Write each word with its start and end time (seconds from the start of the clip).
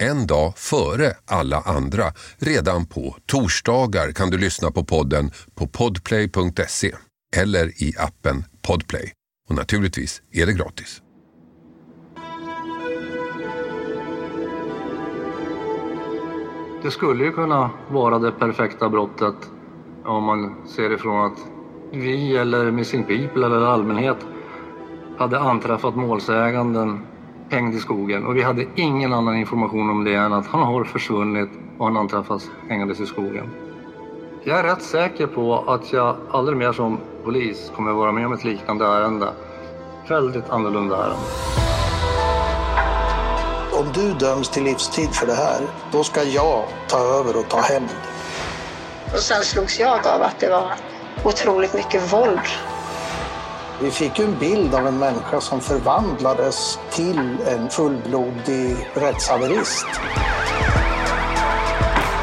en 0.00 0.26
dag 0.26 0.58
före 0.58 1.12
alla 1.26 1.60
andra. 1.60 2.04
Redan 2.38 2.86
på 2.86 3.16
torsdagar 3.26 4.12
kan 4.12 4.30
du 4.30 4.38
lyssna 4.38 4.70
på 4.70 4.84
podden 4.84 5.30
på 5.54 5.66
podplay.se 5.66 6.92
eller 7.36 7.82
i 7.82 7.94
appen 7.98 8.44
Podplay. 8.62 9.12
Och 9.48 9.54
naturligtvis 9.54 10.22
är 10.32 10.46
det 10.46 10.52
gratis. 10.52 11.02
Det 16.82 16.90
skulle 16.90 17.24
ju 17.24 17.32
kunna 17.32 17.70
vara 17.90 18.18
det 18.18 18.32
perfekta 18.32 18.88
brottet 18.88 19.34
om 20.04 20.24
man 20.24 20.66
ser 20.68 20.92
ifrån 20.92 21.32
att 21.32 21.38
vi 21.92 22.36
eller 22.36 22.70
Missing 22.70 23.04
People 23.04 23.46
eller 23.46 23.60
allmänhet 23.60 24.16
hade 25.18 25.38
anträffat 25.38 25.96
målsäganden 25.96 27.06
hängd 27.50 27.74
i 27.74 27.78
skogen 27.78 28.26
och 28.26 28.36
vi 28.36 28.42
hade 28.42 28.66
ingen 28.74 29.12
annan 29.12 29.36
information 29.36 29.90
om 29.90 30.04
det 30.04 30.14
än 30.14 30.32
att 30.32 30.46
han 30.46 30.62
har 30.62 30.84
försvunnit 30.84 31.48
och 31.78 31.86
han 31.86 31.96
anträffas 31.96 32.50
hängandes 32.68 33.00
i 33.00 33.06
skogen. 33.06 33.50
Jag 34.44 34.58
är 34.58 34.62
rätt 34.62 34.82
säker 34.82 35.26
på 35.26 35.58
att 35.58 35.92
jag 35.92 36.16
aldrig 36.30 36.58
mer 36.58 36.72
som 36.72 36.98
polis 37.24 37.72
kommer 37.76 37.92
vara 37.92 38.12
med 38.12 38.26
om 38.26 38.32
ett 38.32 38.44
liknande 38.44 38.86
ärende. 38.86 39.28
Väldigt 40.08 40.50
annorlunda 40.50 40.96
ärende. 40.96 41.16
Om 43.80 43.86
du 43.94 44.12
döms 44.12 44.48
till 44.48 44.64
livstid 44.64 45.08
för 45.10 45.26
det 45.26 45.34
här, 45.34 45.60
då 45.92 46.04
ska 46.04 46.22
jag 46.22 46.64
ta 46.88 46.98
över 46.98 47.38
och 47.38 47.48
ta 47.48 47.60
hämnd. 47.60 47.90
Och 49.12 49.18
sen 49.18 49.42
slogs 49.42 49.80
jag 49.80 50.06
av 50.06 50.22
att 50.22 50.40
det 50.40 50.48
var 50.48 50.72
otroligt 51.24 51.74
mycket 51.74 52.12
våld. 52.12 52.40
Vi 53.82 53.90
fick 53.90 54.18
ju 54.18 54.24
en 54.24 54.38
bild 54.38 54.74
av 54.74 54.86
en 54.86 54.98
människa 54.98 55.40
som 55.40 55.60
förvandlades 55.60 56.78
till 56.90 57.36
en 57.46 57.70
fullblodig 57.70 58.76
rättshaverist. 58.94 59.86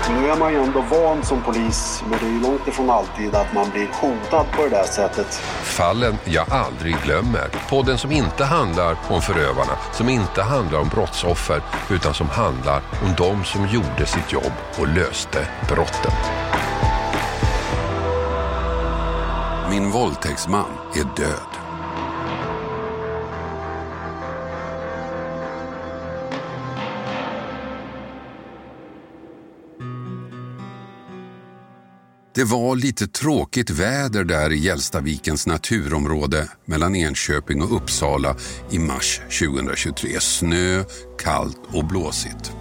Nu 0.10 0.30
är 0.30 0.38
man 0.38 0.54
ju 0.54 0.60
ändå 0.64 0.82
van 0.82 1.24
som 1.24 1.42
polis, 1.42 2.04
men 2.10 2.20
det 2.20 2.26
är 2.26 2.30
ju 2.30 2.42
långt 2.42 2.68
ifrån 2.68 2.90
alltid 2.90 3.36
att 3.36 3.54
man 3.54 3.70
blir 3.70 3.88
hotad 4.02 4.46
på 4.56 4.64
det 4.64 4.70
där 4.70 4.84
sättet. 4.84 5.34
Fallen 5.64 6.18
jag 6.26 6.46
aldrig 6.52 6.96
glömmer. 7.04 7.50
Podden 7.70 7.98
som 7.98 8.12
inte 8.12 8.46
handlar 8.46 8.98
om 9.08 9.22
förövarna, 9.22 9.78
som 9.94 10.10
inte 10.10 10.42
handlar 10.42 10.80
om 10.80 10.88
brottsoffer, 10.88 11.62
utan 11.90 12.14
som 12.14 12.30
handlar 12.30 12.78
om 12.78 13.14
de 13.18 13.44
som 13.44 13.68
gjorde 13.68 14.06
sitt 14.06 14.34
jobb 14.34 14.54
och 14.80 14.88
löste 14.88 15.48
brotten. 15.70 16.12
Min 19.70 19.92
våldtäktsman 19.92 20.72
är 20.96 21.04
död. 21.22 21.47
Det 32.38 32.44
var 32.44 32.76
lite 32.76 33.08
tråkigt 33.08 33.70
väder 33.70 34.24
där 34.24 34.52
i 34.52 34.58
Gällstavikens 34.58 35.48
naturområde 35.48 36.50
mellan 36.66 36.96
Enköping 36.96 37.62
och 37.62 37.76
Uppsala 37.76 38.36
i 38.72 38.80
mars 38.80 39.22
2023. 39.40 40.20
Snö, 40.20 40.84
kallt 41.20 41.60
och 41.68 41.86
blåsigt. 41.86 42.52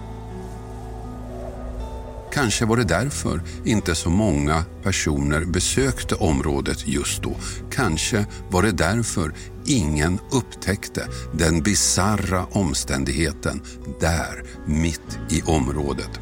Kanske 2.33 2.65
var 2.65 2.77
det 2.77 2.83
därför 2.83 3.41
inte 3.65 3.95
så 3.95 4.09
många 4.09 4.65
personer 4.83 5.45
besökte 5.45 6.15
området 6.15 6.87
just 6.87 7.23
då. 7.23 7.35
Kanske 7.71 8.25
var 8.49 8.63
det 8.63 8.71
därför 8.71 9.33
ingen 9.65 10.19
upptäckte 10.31 11.07
den 11.33 11.63
bizarra 11.63 12.45
omständigheten 12.45 13.61
där, 13.99 14.43
mitt 14.65 15.19
i 15.29 15.41
området. 15.41 16.19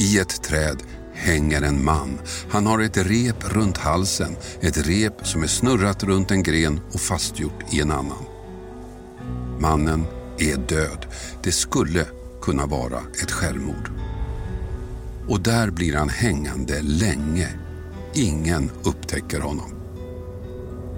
I 0.00 0.18
ett 0.18 0.42
träd 0.42 0.82
hänger 1.14 1.62
en 1.62 1.84
man. 1.84 2.18
Han 2.50 2.66
har 2.66 2.80
ett 2.80 2.96
rep 2.96 3.54
runt 3.54 3.78
halsen, 3.78 4.36
ett 4.60 4.86
rep 4.86 5.26
som 5.26 5.42
är 5.42 5.46
snurrat 5.46 6.04
runt 6.04 6.30
en 6.30 6.42
gren 6.42 6.80
och 6.92 7.00
fastgjort 7.00 7.72
i 7.72 7.80
en 7.80 7.90
annan. 7.90 8.24
Mannen 9.58 10.04
är 10.38 10.56
död. 10.56 11.06
Det 11.42 11.52
skulle 11.52 12.06
kunna 12.42 12.66
vara 12.66 12.98
ett 13.22 13.30
självmord. 13.30 13.90
Och 15.28 15.40
där 15.40 15.70
blir 15.70 15.96
han 15.96 16.08
hängande 16.08 16.82
länge. 16.82 17.48
Ingen 18.14 18.70
upptäcker 18.82 19.40
honom. 19.40 19.74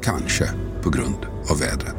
Kanske 0.03 0.51
på 0.83 0.91
grund 0.91 1.27
av 1.49 1.59
vädret. 1.59 1.97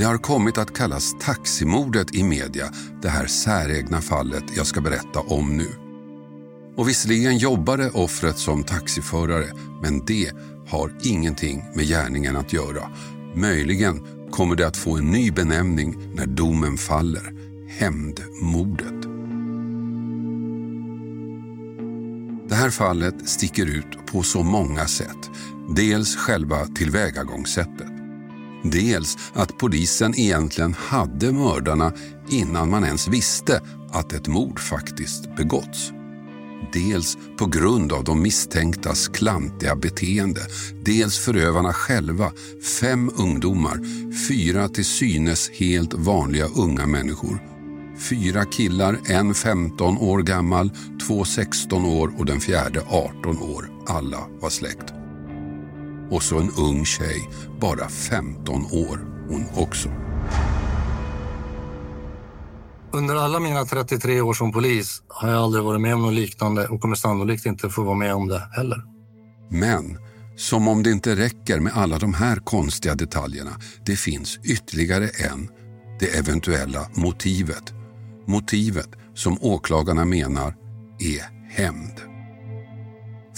Det 0.00 0.06
har 0.06 0.18
kommit 0.18 0.58
att 0.58 0.76
kallas 0.76 1.16
taximordet 1.20 2.14
i 2.14 2.22
media, 2.22 2.72
det 3.02 3.08
här 3.08 3.26
säregna 3.26 4.00
fallet 4.00 4.44
jag 4.56 4.66
ska 4.66 4.80
berätta 4.80 5.20
om 5.20 5.56
nu. 5.56 5.68
Och 6.76 6.88
visserligen 6.88 7.38
jobbade 7.38 7.90
offret 7.90 8.38
som 8.38 8.64
taxiförare, 8.64 9.46
men 9.82 10.04
det 10.04 10.32
har 10.68 10.92
ingenting 11.02 11.64
med 11.74 11.86
gärningen 11.86 12.36
att 12.36 12.52
göra. 12.52 12.90
Möjligen 13.34 14.02
kommer 14.30 14.56
det 14.56 14.66
att 14.66 14.76
få 14.76 14.96
en 14.96 15.10
ny 15.10 15.30
benämning 15.30 16.14
när 16.14 16.26
domen 16.26 16.76
faller. 16.76 17.34
Hämndmordet. 17.68 19.02
Det 22.48 22.54
här 22.54 22.70
fallet 22.70 23.28
sticker 23.28 23.66
ut 23.66 24.06
på 24.06 24.22
så 24.22 24.42
många 24.42 24.86
sätt. 24.86 25.30
Dels 25.76 26.16
själva 26.16 26.66
tillvägagångssättet. 26.66 27.89
Dels 28.62 29.18
att 29.32 29.58
polisen 29.58 30.14
egentligen 30.16 30.74
hade 30.78 31.32
mördarna 31.32 31.92
innan 32.30 32.70
man 32.70 32.84
ens 32.84 33.08
visste 33.08 33.60
att 33.92 34.12
ett 34.12 34.28
mord 34.28 34.60
faktiskt 34.60 35.36
begåtts. 35.36 35.92
Dels 36.72 37.18
på 37.38 37.46
grund 37.46 37.92
av 37.92 38.04
de 38.04 38.22
misstänktas 38.22 39.08
klantiga 39.08 39.76
beteende. 39.76 40.40
Dels 40.84 41.18
förövarna 41.18 41.72
själva, 41.72 42.32
fem 42.80 43.10
ungdomar, 43.16 43.78
fyra 44.28 44.68
till 44.68 44.84
synes 44.84 45.50
helt 45.50 45.94
vanliga 45.94 46.46
unga 46.46 46.86
människor. 46.86 47.42
Fyra 47.98 48.44
killar, 48.44 48.98
en 49.06 49.34
15 49.34 49.98
år 49.98 50.22
gammal, 50.22 50.70
två 51.06 51.24
16 51.24 51.84
år 51.84 52.12
och 52.18 52.26
den 52.26 52.40
fjärde 52.40 52.82
18 52.88 53.38
år. 53.38 53.70
Alla 53.86 54.26
var 54.40 54.50
släkt. 54.50 54.99
Och 56.10 56.22
så 56.22 56.38
en 56.38 56.50
ung 56.50 56.84
tjej, 56.84 57.28
bara 57.60 57.88
15 57.88 58.64
år 58.64 59.06
hon 59.28 59.44
också. 59.54 59.88
Under 62.92 63.16
alla 63.16 63.40
mina 63.40 63.64
33 63.64 64.20
år 64.20 64.34
som 64.34 64.52
polis 64.52 65.02
har 65.08 65.28
jag 65.28 65.38
aldrig 65.38 65.64
varit 65.64 65.80
med 65.80 65.94
om 65.94 66.02
något 66.02 66.14
liknande 66.14 66.68
och 66.68 66.80
kommer 66.80 66.94
sannolikt 66.94 67.46
inte 67.46 67.68
få 67.68 67.82
vara 67.82 67.96
med 67.96 68.14
om 68.14 68.28
det 68.28 68.48
heller. 68.52 68.84
Men 69.50 69.98
som 70.36 70.68
om 70.68 70.82
det 70.82 70.90
inte 70.90 71.16
räcker 71.16 71.60
med 71.60 71.72
alla 71.76 71.98
de 71.98 72.14
här 72.14 72.36
konstiga 72.36 72.94
detaljerna. 72.94 73.50
Det 73.86 73.96
finns 73.96 74.38
ytterligare 74.44 75.08
en. 75.08 75.48
Det 76.00 76.18
eventuella 76.18 76.86
motivet. 76.94 77.72
Motivet 78.26 78.88
som 79.14 79.38
åklagarna 79.40 80.04
menar 80.04 80.54
är 80.98 81.50
hämnd. 81.50 82.09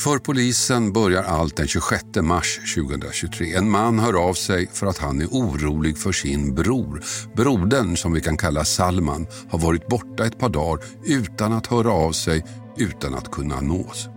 För 0.05 0.19
polisen 0.19 0.93
börjar 0.93 1.23
allt 1.23 1.57
den 1.57 1.69
26 1.69 2.05
mars 2.23 2.75
2023. 2.75 3.55
En 3.55 3.71
man 3.71 3.99
hör 3.99 4.29
av 4.29 4.35
sig 4.35 4.69
för 4.73 4.87
att 4.87 4.99
han 4.99 5.21
är 5.21 5.27
orolig 5.27 5.99
för 5.99 6.13
sin 6.13 6.55
bror. 6.55 7.03
Brodern, 7.37 7.97
som 7.97 8.13
vi 8.13 8.21
kan 8.21 8.37
kalla 8.37 8.65
Salman, 8.65 9.27
har 9.51 9.59
varit 9.59 9.87
borta 9.87 10.27
ett 10.27 10.39
par 10.39 10.49
dagar 10.49 10.85
utan 11.05 11.53
att 11.53 11.67
höra 11.67 11.93
av 11.93 12.13
sig, 12.13 12.45
utan 12.77 13.15
att 13.15 13.31
kunna 13.31 13.61
nås. 13.61 14.09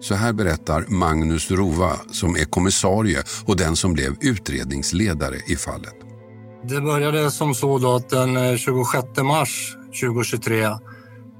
Så 0.00 0.14
här 0.14 0.32
berättar 0.32 0.84
Magnus 0.88 1.50
Rova, 1.50 1.92
som 2.12 2.36
är 2.36 2.44
kommissarie 2.44 3.22
och 3.44 3.56
den 3.56 3.76
som 3.76 3.92
blev 3.92 4.16
utredningsledare 4.20 5.36
i 5.46 5.56
fallet. 5.56 5.94
Det 6.64 6.80
började 6.80 7.30
som 7.30 7.54
så 7.54 7.78
då 7.78 7.94
att 7.94 8.08
den 8.08 8.36
eh, 8.36 8.56
26 8.56 9.04
mars 9.22 9.76
2023 10.00 10.68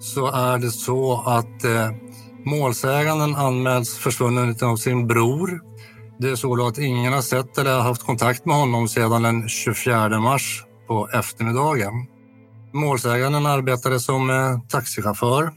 så 0.00 0.27
är 0.27 0.59
det 0.59 0.71
så 0.71 1.23
att 1.27 1.65
eh, 1.65 2.09
målsäganden 2.44 3.34
anmäls 3.34 3.98
försvunnen 3.98 4.56
av 4.62 4.76
sin 4.76 5.06
bror. 5.06 5.60
Det 6.19 6.31
är 6.31 6.37
så 6.37 6.56
då 6.56 6.66
att 6.66 6.78
ingen 6.78 7.12
har 7.12 7.22
sett 7.22 7.58
eller 7.58 7.81
haft 7.81 8.02
kontakt 8.02 8.46
med 8.46 8.56
honom 8.56 8.88
sedan 8.88 9.22
den 9.22 9.48
24 9.48 10.20
mars 10.20 10.64
på 10.88 11.08
eftermiddagen. 11.08 11.92
Målsäganden 12.75 13.46
arbetade 13.46 14.00
som 14.00 14.31
eh, 14.31 14.60
taxichaufför, 14.69 15.52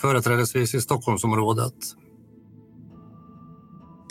företrädesvis 0.00 0.74
i 0.74 0.80
Stockholmsområdet. 0.80 1.74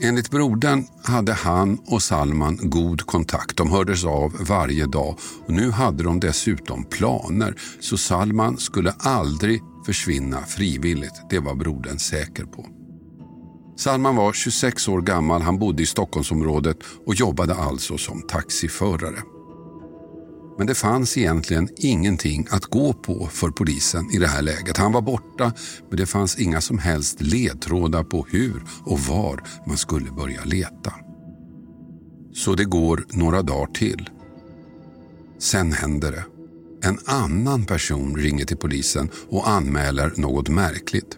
Enligt 0.03 0.31
brodern 0.31 0.85
hade 1.03 1.33
han 1.33 1.77
och 1.87 2.01
Salman 2.01 2.59
god 2.61 3.01
kontakt. 3.01 3.57
De 3.57 3.71
hördes 3.71 4.05
av 4.05 4.33
varje 4.47 4.85
dag 4.85 5.17
och 5.45 5.53
nu 5.53 5.71
hade 5.71 6.03
de 6.03 6.19
dessutom 6.19 6.83
planer 6.83 7.55
så 7.79 7.97
Salman 7.97 8.57
skulle 8.57 8.91
aldrig 8.91 9.61
försvinna 9.85 10.41
frivilligt. 10.41 11.21
Det 11.29 11.39
var 11.39 11.55
brodern 11.55 11.99
säker 11.99 12.45
på. 12.45 12.67
Salman 13.77 14.15
var 14.15 14.33
26 14.33 14.87
år 14.87 15.01
gammal, 15.01 15.41
han 15.41 15.59
bodde 15.59 15.83
i 15.83 15.85
Stockholmsområdet 15.85 16.77
och 17.05 17.15
jobbade 17.15 17.55
alltså 17.55 17.97
som 17.97 18.21
taxiförare. 18.21 19.23
Men 20.57 20.67
det 20.67 20.75
fanns 20.75 21.17
egentligen 21.17 21.69
ingenting 21.77 22.47
att 22.49 22.65
gå 22.65 22.93
på 22.93 23.27
för 23.31 23.49
polisen 23.49 24.11
i 24.11 24.17
det 24.17 24.27
här 24.27 24.41
läget. 24.41 24.77
Han 24.77 24.91
var 24.91 25.01
borta, 25.01 25.53
men 25.89 25.97
det 25.97 26.05
fanns 26.05 26.39
inga 26.39 26.61
som 26.61 26.77
helst 26.77 27.21
ledtrådar 27.21 28.03
på 28.03 28.25
hur 28.29 28.63
och 28.85 28.99
var 28.99 29.43
man 29.67 29.77
skulle 29.77 30.11
börja 30.11 30.43
leta. 30.43 30.93
Så 32.33 32.55
det 32.55 32.65
går 32.65 33.05
några 33.09 33.41
dagar 33.41 33.73
till. 33.73 34.09
Sen 35.39 35.71
händer 35.71 36.11
det. 36.11 36.32
En 36.85 36.99
annan 37.05 37.65
person 37.65 38.15
ringer 38.15 38.45
till 38.45 38.57
polisen 38.57 39.09
och 39.29 39.49
anmäler 39.49 40.13
något 40.15 40.49
märkligt. 40.49 41.17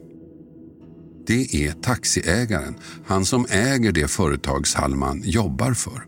Det 1.28 1.56
är 1.56 1.72
taxiägaren, 1.72 2.76
han 3.06 3.26
som 3.26 3.46
äger 3.50 3.92
det 3.92 4.08
företag 4.08 4.68
Salman 4.68 5.22
jobbar 5.26 5.74
för. 5.74 6.06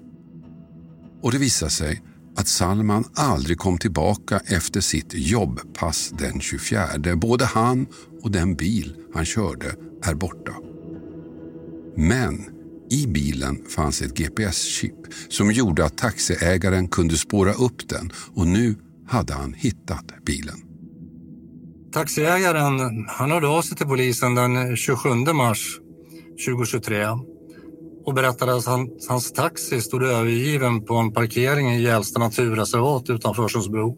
Och 1.21 1.31
det 1.31 1.37
visar 1.37 1.69
sig 1.69 2.01
att 2.35 2.47
Salman 2.47 3.03
aldrig 3.13 3.57
kom 3.57 3.77
tillbaka 3.77 4.41
efter 4.45 4.81
sitt 4.81 5.13
jobbpass 5.13 6.13
den 6.19 6.39
24. 6.39 6.87
Både 7.15 7.45
han 7.45 7.87
och 8.21 8.31
den 8.31 8.55
bil 8.55 8.95
han 9.13 9.25
körde 9.25 9.75
är 10.03 10.13
borta. 10.13 10.53
Men 11.95 12.45
i 12.89 13.07
bilen 13.07 13.65
fanns 13.69 14.01
ett 14.01 14.17
GPS-chip 14.17 15.13
som 15.29 15.51
gjorde 15.51 15.85
att 15.85 15.97
taxiägaren 15.97 16.87
kunde 16.87 17.17
spåra 17.17 17.53
upp 17.53 17.89
den 17.89 18.11
och 18.35 18.47
nu 18.47 18.75
hade 19.07 19.33
han 19.33 19.53
hittat 19.53 20.25
bilen. 20.25 20.55
Taxiägaren 21.91 23.05
han 23.07 23.31
hörde 23.31 23.47
av 23.47 23.61
sig 23.61 23.77
till 23.77 23.87
polisen 23.87 24.35
den 24.35 24.75
27 24.75 25.09
mars 25.33 25.79
2023 26.45 27.05
och 28.05 28.13
berättade 28.13 28.55
att 28.55 28.65
han, 28.65 28.89
hans 29.09 29.33
taxi 29.33 29.81
stod 29.81 30.03
övergiven 30.03 30.85
på 30.85 30.95
en 30.95 31.11
parkering 31.11 31.69
i 31.73 31.81
Gällsta 31.81 32.19
naturreservat 32.19 33.09
utanför 33.09 33.47
Sundsbro. 33.47 33.97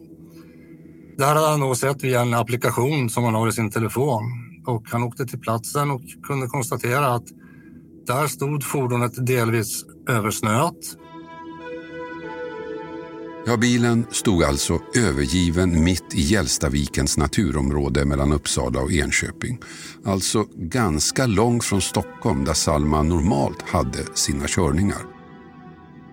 Det 1.17 1.25
här 1.25 1.35
hade 1.35 1.47
han 1.47 1.59
då 1.59 1.75
sett 1.75 2.03
via 2.03 2.21
en 2.21 2.33
applikation 2.33 3.09
som 3.09 3.23
han 3.23 3.35
har 3.35 3.47
i 3.47 3.51
sin 3.51 3.71
telefon 3.71 4.23
och 4.65 4.83
han 4.91 5.03
åkte 5.03 5.25
till 5.25 5.39
platsen 5.39 5.91
och 5.91 6.01
kunde 6.23 6.47
konstatera 6.47 7.07
att 7.07 7.25
där 8.07 8.27
stod 8.27 8.63
fordonet 8.63 9.25
delvis 9.25 9.85
översnöat 10.07 10.75
Ja, 13.45 13.57
bilen 13.57 14.05
stod 14.11 14.43
alltså 14.43 14.79
övergiven 14.95 15.83
mitt 15.83 16.13
i 16.13 16.21
Gällstavikens 16.21 17.17
naturområde 17.17 18.05
mellan 18.05 18.33
Uppsala 18.33 18.81
och 18.81 18.91
Enköping. 18.91 19.59
Alltså 20.05 20.45
ganska 20.55 21.25
långt 21.25 21.63
från 21.63 21.81
Stockholm 21.81 22.45
där 22.45 22.53
Salman 22.53 23.09
normalt 23.09 23.61
hade 23.61 24.05
sina 24.13 24.47
körningar. 24.47 25.01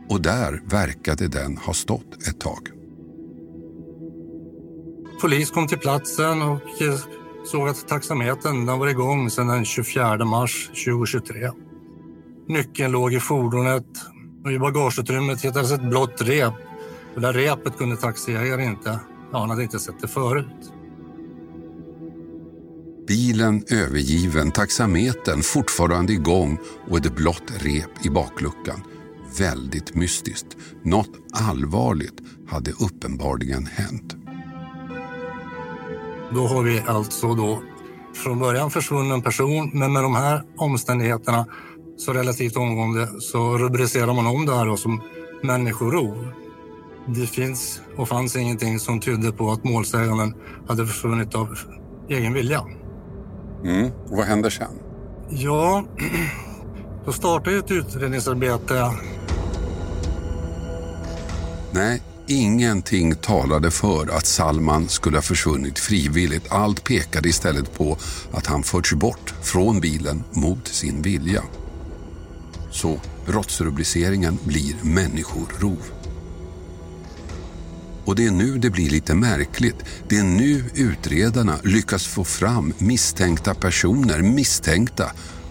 Och 0.08 0.20
där 0.22 0.62
verkade 0.64 1.28
den 1.28 1.56
ha 1.56 1.74
stått 1.74 2.28
ett 2.28 2.40
tag. 2.40 2.68
Polis 5.20 5.50
kom 5.50 5.68
till 5.68 5.78
platsen 5.78 6.42
och 6.42 6.82
eh, 6.82 6.98
såg 7.46 7.68
att 7.68 7.88
taxametern 7.88 8.66
var 8.66 8.88
igång 8.88 9.30
sedan 9.30 9.46
den 9.46 9.64
24 9.64 10.24
mars 10.24 10.70
2023. 10.84 11.50
Nyckeln 12.48 12.92
låg 12.92 13.14
i 13.14 13.20
fordonet 13.20 13.86
och 14.44 14.52
i 14.52 14.58
bagageutrymmet 14.58 15.44
hittades 15.44 15.72
ett 15.72 15.88
blått 15.88 16.22
rep 16.22 16.54
det 17.16 17.22
där 17.22 17.32
repet 17.32 17.78
kunde 17.78 17.96
taxiägaren 17.96 18.60
inte. 18.60 19.00
Ja, 19.32 19.38
han 19.38 19.50
hade 19.50 19.62
inte 19.62 19.78
sett 19.78 20.00
det 20.00 20.08
förut. 20.08 20.72
Bilen 23.08 23.64
övergiven, 23.70 24.50
taxametern 24.50 25.42
fortfarande 25.42 26.12
igång 26.12 26.58
och 26.90 26.98
ett 26.98 27.16
blått 27.16 27.52
rep 27.58 28.06
i 28.06 28.10
bakluckan. 28.10 28.82
Väldigt 29.38 29.94
mystiskt. 29.94 30.56
Något 30.82 31.10
allvarligt 31.32 32.20
hade 32.48 32.70
uppenbarligen 32.70 33.66
hänt. 33.66 34.16
Då 36.34 36.46
har 36.46 36.62
vi 36.62 36.82
alltså 36.86 37.34
då 37.34 37.62
från 38.14 38.38
början 38.38 38.70
försvunnen 38.70 39.22
person, 39.22 39.70
men 39.74 39.92
med 39.92 40.02
de 40.02 40.14
här 40.14 40.42
omständigheterna 40.56 41.46
så 41.96 42.12
relativt 42.12 42.56
omgående 42.56 43.08
så 43.20 43.58
rubricerar 43.58 44.14
man 44.14 44.26
om 44.26 44.46
det 44.46 44.54
här 44.54 44.76
som 44.76 45.00
människorov. 45.42 46.32
Det 47.08 47.26
finns 47.26 47.80
och 47.96 48.08
fanns 48.08 48.36
ingenting 48.36 48.78
som 48.78 49.00
tydde 49.00 49.32
på 49.32 49.50
att 49.50 49.64
målsäganden 49.64 50.34
hade 50.68 50.86
försvunnit 50.86 51.34
av 51.34 51.58
egen 52.08 52.32
vilja. 52.32 52.64
Mm. 53.64 53.90
Och 54.08 54.16
vad 54.16 54.26
händer 54.26 54.50
sen? 54.50 54.78
Ja, 55.30 55.84
då 57.04 57.12
startar 57.12 57.52
ett 57.52 57.70
utredningsarbete. 57.70 58.90
Nej, 61.70 62.02
ingenting 62.26 63.14
talade 63.14 63.70
för 63.70 64.16
att 64.16 64.26
Salman 64.26 64.88
skulle 64.88 65.16
ha 65.16 65.22
försvunnit 65.22 65.78
frivilligt. 65.78 66.52
Allt 66.52 66.84
pekade 66.84 67.28
istället 67.28 67.78
på 67.78 67.96
att 68.32 68.46
han 68.46 68.62
förts 68.62 68.92
bort 68.92 69.34
från 69.42 69.80
bilen 69.80 70.24
mot 70.32 70.68
sin 70.68 71.02
vilja. 71.02 71.42
Så 72.70 73.00
brottsrubriceringen 73.26 74.38
blir 74.44 74.74
människorov. 74.82 75.95
Och 78.06 78.16
det 78.16 78.26
är 78.26 78.30
nu 78.30 78.58
det 78.58 78.70
blir 78.70 78.90
lite 78.90 79.14
märkligt. 79.14 79.84
Det 80.08 80.16
är 80.16 80.24
nu 80.24 80.64
utredarna 80.74 81.58
lyckas 81.64 82.06
få 82.06 82.24
fram 82.24 82.72
misstänkta 82.78 83.54
personer, 83.54 84.22
misstänkta 84.22 85.10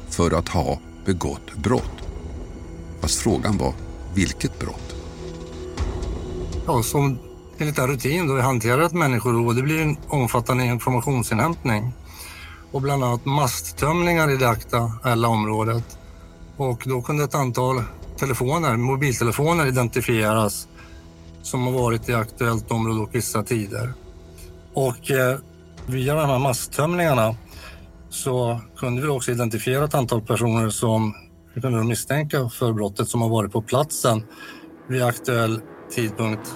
för 0.09 0.31
att 0.31 0.49
ha 0.49 0.79
begått 1.05 1.55
brott. 1.55 1.91
Fast 3.01 3.21
frågan 3.21 3.57
var, 3.57 3.73
vilket 4.13 4.59
brott? 4.59 4.95
Ja, 6.67 6.83
som 6.83 7.19
enligt 7.57 7.75
den 7.75 7.87
rutin 7.87 8.27
då 8.27 8.33
vi 8.33 8.41
hanterat 8.41 8.91
ett 8.91 8.97
och 9.25 9.55
det 9.55 9.61
blir 9.61 9.81
en 9.81 9.97
omfattande 10.07 10.65
informationsinhämtning 10.65 11.93
och 12.71 12.81
bland 12.81 13.03
annat 13.03 13.25
masttömningar 13.25 14.31
i 14.31 14.37
det 14.37 14.49
aktuella 14.49 15.27
området. 15.27 15.97
Och 16.57 16.83
då 16.85 17.01
kunde 17.01 17.23
ett 17.23 17.35
antal 17.35 17.83
telefoner, 18.19 18.77
mobiltelefoner 18.77 19.65
identifieras 19.65 20.67
som 21.45 21.63
har 21.63 21.71
varit 21.71 22.09
i 22.09 22.13
aktuellt 22.13 22.71
område 22.71 22.99
och 22.99 23.15
vissa 23.15 23.43
tider. 23.43 23.93
Och 24.73 25.11
eh, 25.11 25.37
via 25.87 26.15
de 26.15 26.29
här 26.29 26.39
masstömningarna 26.39 27.35
så 28.09 28.61
kunde 28.77 29.01
vi 29.01 29.07
också 29.07 29.31
identifiera 29.31 29.85
ett 29.85 29.95
antal 29.95 30.21
personer 30.21 30.69
som 30.69 31.13
vi 31.53 31.61
kunde 31.61 31.83
misstänka 31.83 32.49
för 32.49 32.73
brottet 32.73 33.07
som 33.07 33.21
har 33.21 33.29
varit 33.29 33.51
på 33.51 33.61
platsen 33.61 34.23
vid 34.87 35.03
aktuell 35.03 35.61
tidpunkt. 35.95 36.55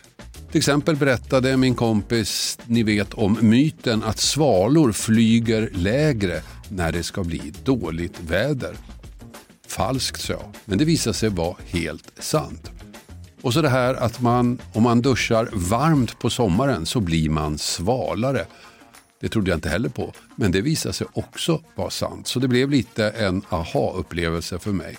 Till 0.51 0.57
exempel 0.57 0.95
berättade 0.95 1.57
min 1.57 1.75
kompis, 1.75 2.57
ni 2.65 2.83
vet 2.83 3.13
om 3.13 3.37
myten 3.41 4.03
att 4.03 4.19
svalor 4.19 4.91
flyger 4.91 5.69
lägre 5.73 6.41
när 6.69 6.91
det 6.91 7.03
ska 7.03 7.23
bli 7.23 7.53
dåligt 7.63 8.19
väder. 8.19 8.75
Falskt 9.67 10.21
sa 10.21 10.33
jag, 10.33 10.55
men 10.65 10.77
det 10.77 10.85
visade 10.85 11.13
sig 11.13 11.29
vara 11.29 11.55
helt 11.67 12.11
sant. 12.19 12.71
Och 13.41 13.53
så 13.53 13.61
det 13.61 13.69
här 13.69 13.93
att 13.93 14.21
man, 14.21 14.59
om 14.73 14.83
man 14.83 15.01
duschar 15.01 15.49
varmt 15.53 16.19
på 16.19 16.29
sommaren 16.29 16.85
så 16.85 16.99
blir 16.99 17.29
man 17.29 17.57
svalare. 17.57 18.45
Det 19.21 19.29
trodde 19.29 19.51
jag 19.51 19.57
inte 19.57 19.69
heller 19.69 19.89
på, 19.89 20.13
men 20.35 20.51
det 20.51 20.61
visade 20.61 20.93
sig 20.93 21.07
också 21.13 21.61
vara 21.75 21.89
sant. 21.89 22.27
Så 22.27 22.39
det 22.39 22.47
blev 22.47 22.69
lite 22.69 23.09
en 23.09 23.41
aha-upplevelse 23.49 24.59
för 24.59 24.71
mig. 24.71 24.97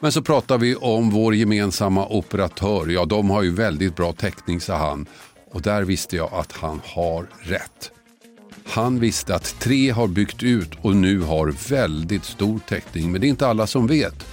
Men 0.00 0.12
så 0.12 0.22
pratar 0.22 0.58
vi 0.58 0.74
om 0.74 1.10
vår 1.10 1.34
gemensamma 1.34 2.06
operatör. 2.06 2.88
Ja, 2.88 3.04
de 3.04 3.30
har 3.30 3.42
ju 3.42 3.54
väldigt 3.54 3.96
bra 3.96 4.12
täckning, 4.12 4.60
sa 4.60 4.76
han. 4.76 5.06
Och 5.50 5.62
där 5.62 5.82
visste 5.82 6.16
jag 6.16 6.32
att 6.32 6.52
han 6.52 6.80
har 6.84 7.26
rätt. 7.40 7.90
Han 8.66 9.00
visste 9.00 9.34
att 9.34 9.60
tre 9.60 9.90
har 9.90 10.06
byggt 10.06 10.42
ut 10.42 10.70
och 10.82 10.96
nu 10.96 11.20
har 11.20 11.54
väldigt 11.68 12.24
stor 12.24 12.58
täckning. 12.68 13.12
Men 13.12 13.20
det 13.20 13.26
är 13.26 13.28
inte 13.28 13.46
alla 13.46 13.66
som 13.66 13.86
vet. 13.86 14.26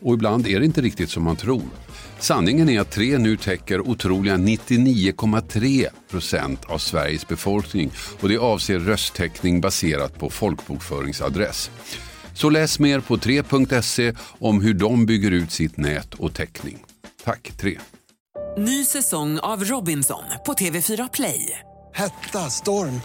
Och 0.00 0.14
ibland 0.14 0.46
är 0.46 0.60
det 0.60 0.66
inte 0.66 0.80
riktigt 0.80 1.10
som 1.10 1.22
man 1.22 1.36
tror. 1.36 1.62
Sanningen 2.18 2.68
är 2.68 2.80
att 2.80 2.90
tre 2.90 3.18
nu 3.18 3.36
täcker 3.36 3.80
otroliga 3.80 4.36
99,3 4.36 5.86
procent 6.10 6.64
av 6.64 6.78
Sveriges 6.78 7.28
befolkning 7.28 7.90
och 8.20 8.28
det 8.28 8.38
avser 8.38 8.78
rösttäckning 8.78 9.60
baserat 9.60 10.18
på 10.18 10.30
folkbokföringsadress. 10.30 11.70
Så 12.36 12.50
läs 12.50 12.78
mer 12.78 13.00
på 13.00 13.16
3.se 13.16 14.12
om 14.38 14.60
hur 14.60 14.74
de 14.74 15.06
bygger 15.06 15.30
ut 15.30 15.50
sitt 15.50 15.76
nät 15.76 16.14
och 16.14 16.34
täckning. 16.34 16.84
Tack 17.24 17.52
3. 17.56 17.78
Ny 18.58 18.84
säsong 18.84 19.38
av 19.38 19.64
Robinson 19.64 20.22
på 20.46 20.52
TV4 20.52 21.08
Play. 21.12 21.58
Hetta, 21.94 22.50
storm, 22.50 23.00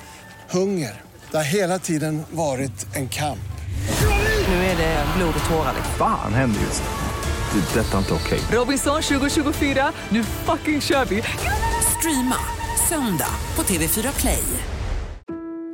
hunger. 0.50 1.02
Det 1.32 1.38
har 1.38 1.44
hela 1.44 1.80
tiden 1.80 2.24
varit 2.32 2.96
en 2.96 3.10
kamp. 3.10 3.52
Nu 4.48 4.54
är 4.54 4.78
det 4.78 5.06
blod 5.18 5.34
och 5.44 5.50
tårar. 5.50 5.74
Fan 5.98 6.34
händer 6.34 6.62
just 6.62 6.84
det. 6.84 7.60
Det 7.60 7.80
är 7.80 7.84
detta 7.84 7.98
inte 7.98 8.14
okej. 8.14 8.40
Robinson 8.52 9.02
2024, 9.02 9.92
nu 10.10 10.24
fucking 10.24 10.82
kör 10.82 11.06
vi! 11.06 11.24
Streama 11.98 12.38
söndag 12.90 13.34
på 13.56 13.64
TV4 13.64 14.20
Play. 14.20 14.44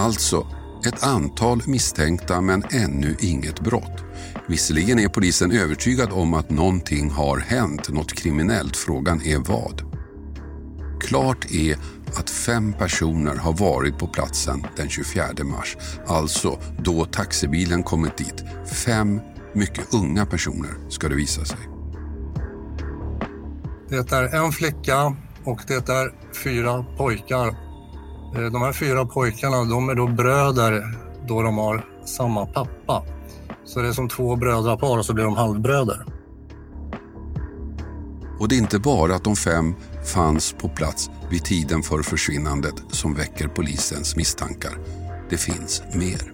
Alltså, 0.00 0.46
ett 0.86 1.02
antal 1.02 1.62
misstänkta 1.66 2.40
men 2.40 2.64
ännu 2.70 3.16
inget 3.20 3.60
brott. 3.60 4.04
Visserligen 4.48 4.98
är 4.98 5.08
polisen 5.08 5.52
övertygad 5.52 6.12
om 6.12 6.34
att 6.34 6.50
någonting 6.50 7.10
har 7.10 7.38
hänt, 7.38 7.88
något 7.88 8.12
kriminellt. 8.12 8.76
Frågan 8.76 9.22
är 9.22 9.38
vad. 9.38 9.82
Klart 11.00 11.50
är 11.50 11.76
att 12.14 12.30
fem 12.30 12.72
personer 12.72 13.36
har 13.36 13.52
varit 13.52 13.98
på 13.98 14.06
platsen 14.06 14.66
den 14.76 14.88
24 14.88 15.26
mars, 15.44 15.76
alltså 16.06 16.58
då 16.78 17.04
taxibilen 17.04 17.82
kommit 17.82 18.16
dit. 18.16 18.44
Fem 18.72 19.20
mycket 19.54 19.94
unga 19.94 20.26
personer 20.26 20.70
ska 20.88 21.08
det 21.08 21.14
visa 21.14 21.44
sig. 21.44 21.58
Det 23.88 24.12
är 24.12 24.44
en 24.44 24.52
flicka 24.52 25.16
och 25.44 25.60
det 25.66 25.88
är 25.88 26.34
fyra 26.44 26.84
pojkar. 26.96 27.69
Eh, 28.34 28.42
De 28.42 28.62
här 28.62 28.72
fyra 28.72 29.06
pojkarna 29.06 29.64
de 29.64 29.88
är 29.88 29.94
då 29.94 30.06
bröder 30.06 30.98
då 31.28 31.42
de 31.42 31.58
har 31.58 31.84
samma 32.04 32.46
pappa. 32.46 33.04
Så 33.64 33.80
det 33.80 33.88
är 33.88 33.92
som 33.92 34.08
två 34.08 34.36
brödrapar 34.36 34.98
och 34.98 35.04
så 35.04 35.14
blir 35.14 35.24
de 35.24 35.36
halvbröder. 35.36 36.04
Och 38.40 38.48
det 38.48 38.54
är 38.54 38.58
inte 38.58 38.78
bara 38.78 39.14
att 39.14 39.24
de 39.24 39.36
fem 39.36 39.74
fanns 40.14 40.52
på 40.52 40.68
plats 40.68 41.10
vid 41.30 41.44
tiden 41.44 41.82
för 41.82 42.02
försvinnandet 42.02 42.74
som 42.88 43.14
väcker 43.14 43.48
polisens 43.48 44.16
misstankar. 44.16 44.72
Det 45.30 45.36
finns 45.36 45.82
mer. 45.94 46.32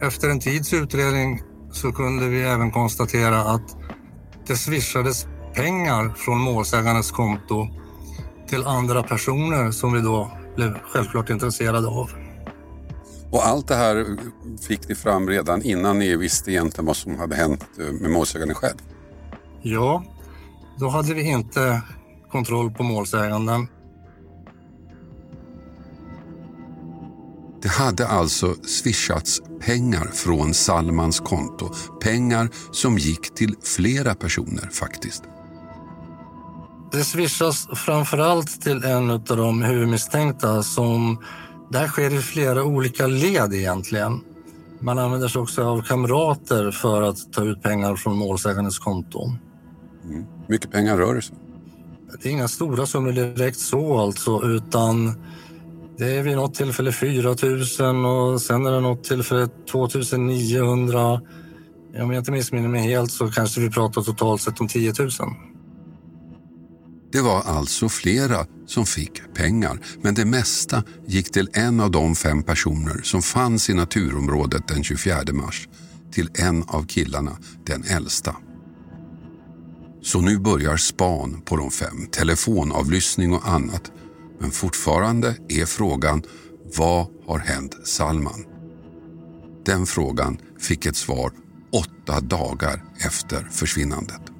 Efter 0.00 0.30
en 0.30 0.40
tids 0.40 0.72
utredning 0.72 1.42
så 1.72 1.92
kunde 1.92 2.28
vi 2.28 2.42
även 2.42 2.70
konstatera 2.70 3.40
att 3.40 3.76
det 4.46 4.56
swishades 4.56 5.26
pengar 5.54 6.14
från 6.16 6.38
målsägarens 6.40 7.10
konto 7.10 7.68
till 8.54 8.66
andra 8.66 9.02
personer 9.02 9.70
som 9.70 9.92
vi 9.92 10.00
då 10.00 10.30
blev 10.56 10.78
självklart 10.82 11.30
intresserade 11.30 11.88
av. 11.88 12.10
Och 13.30 13.46
allt 13.46 13.68
det 13.68 13.74
här 13.74 14.06
fick 14.68 14.88
ni 14.88 14.94
fram 14.94 15.28
redan 15.28 15.62
innan 15.62 15.98
ni 15.98 16.16
visste 16.16 16.50
egentligen 16.50 16.86
vad 16.86 16.96
som 16.96 17.18
hade 17.18 17.36
hänt 17.36 17.64
eh, 17.80 17.92
med 17.92 18.10
målsäganden 18.10 18.54
själv? 18.54 18.76
Ja, 19.62 20.04
då 20.78 20.88
hade 20.88 21.14
vi 21.14 21.22
inte 21.22 21.82
kontroll 22.30 22.70
på 22.70 22.82
målsäganden. 22.82 23.68
Det 27.62 27.68
hade 27.68 28.06
alltså 28.06 28.54
swishats 28.54 29.42
pengar 29.60 30.10
från 30.12 30.54
Salmans 30.54 31.20
konto. 31.20 31.70
Pengar 32.00 32.48
som 32.72 32.98
gick 32.98 33.34
till 33.34 33.54
flera 33.62 34.14
personer 34.14 34.68
faktiskt. 34.72 35.22
Det 36.94 37.04
swishas 37.04 37.68
framförallt 37.74 38.62
till 38.62 38.84
en 38.84 39.10
av 39.10 39.20
de 39.24 39.62
huvudmisstänkta 39.62 40.62
som 40.62 41.18
det 41.70 41.78
här 41.78 41.88
sker 41.88 42.14
i 42.14 42.18
flera 42.18 42.64
olika 42.64 43.06
led 43.06 43.54
egentligen. 43.54 44.20
Man 44.80 44.98
använder 44.98 45.28
sig 45.28 45.42
också 45.42 45.64
av 45.64 45.82
kamrater 45.82 46.70
för 46.70 47.02
att 47.02 47.32
ta 47.32 47.44
ut 47.44 47.62
pengar 47.62 47.96
från 47.96 48.16
målsägandens 48.16 48.78
konto. 48.78 49.32
Mm. 50.04 50.24
mycket 50.46 50.72
pengar 50.72 50.96
rör 50.96 51.14
det 51.14 51.22
sig 51.22 51.36
Det 52.22 52.28
är 52.28 52.32
inga 52.32 52.48
stora 52.48 52.86
summor 52.86 53.12
direkt 53.12 53.58
så 53.58 53.98
alltså, 53.98 54.42
utan 54.44 55.14
det 55.98 56.16
är 56.16 56.22
vid 56.22 56.36
något 56.36 56.54
tillfälle 56.54 56.92
4 56.92 57.36
000 57.80 58.06
och 58.06 58.40
sen 58.40 58.66
är 58.66 58.72
det 58.72 58.80
något 58.80 59.04
tillfälle 59.04 59.48
2 59.70 59.88
900. 60.18 61.20
Om 62.00 62.10
jag 62.10 62.14
inte 62.14 62.32
missminner 62.32 62.68
mig 62.68 62.82
helt 62.82 63.10
så 63.10 63.30
kanske 63.30 63.60
vi 63.60 63.70
pratar 63.70 64.02
totalt 64.02 64.42
sett 64.42 64.60
om 64.60 64.68
10 64.68 64.92
000. 64.98 65.10
Det 67.14 67.20
var 67.20 67.42
alltså 67.42 67.88
flera 67.88 68.46
som 68.66 68.86
fick 68.86 69.34
pengar, 69.34 69.78
men 70.02 70.14
det 70.14 70.24
mesta 70.24 70.82
gick 71.06 71.32
till 71.32 71.48
en 71.52 71.80
av 71.80 71.90
de 71.90 72.16
fem 72.16 72.42
personer 72.42 73.00
som 73.02 73.22
fanns 73.22 73.70
i 73.70 73.74
naturområdet 73.74 74.68
den 74.68 74.84
24 74.84 75.22
mars, 75.32 75.68
till 76.12 76.30
en 76.34 76.62
av 76.62 76.86
killarna, 76.86 77.36
den 77.66 77.84
äldsta. 77.84 78.36
Så 80.02 80.20
nu 80.20 80.38
börjar 80.38 80.76
span 80.76 81.40
på 81.40 81.56
de 81.56 81.70
fem, 81.70 82.06
telefonavlyssning 82.12 83.32
och 83.32 83.48
annat. 83.48 83.92
Men 84.40 84.50
fortfarande 84.50 85.36
är 85.48 85.66
frågan, 85.66 86.22
vad 86.76 87.06
har 87.26 87.38
hänt 87.38 87.76
Salman? 87.84 88.44
Den 89.66 89.86
frågan 89.86 90.38
fick 90.60 90.86
ett 90.86 90.96
svar 90.96 91.32
åtta 91.72 92.20
dagar 92.20 92.84
efter 92.98 93.48
försvinnandet. 93.50 94.33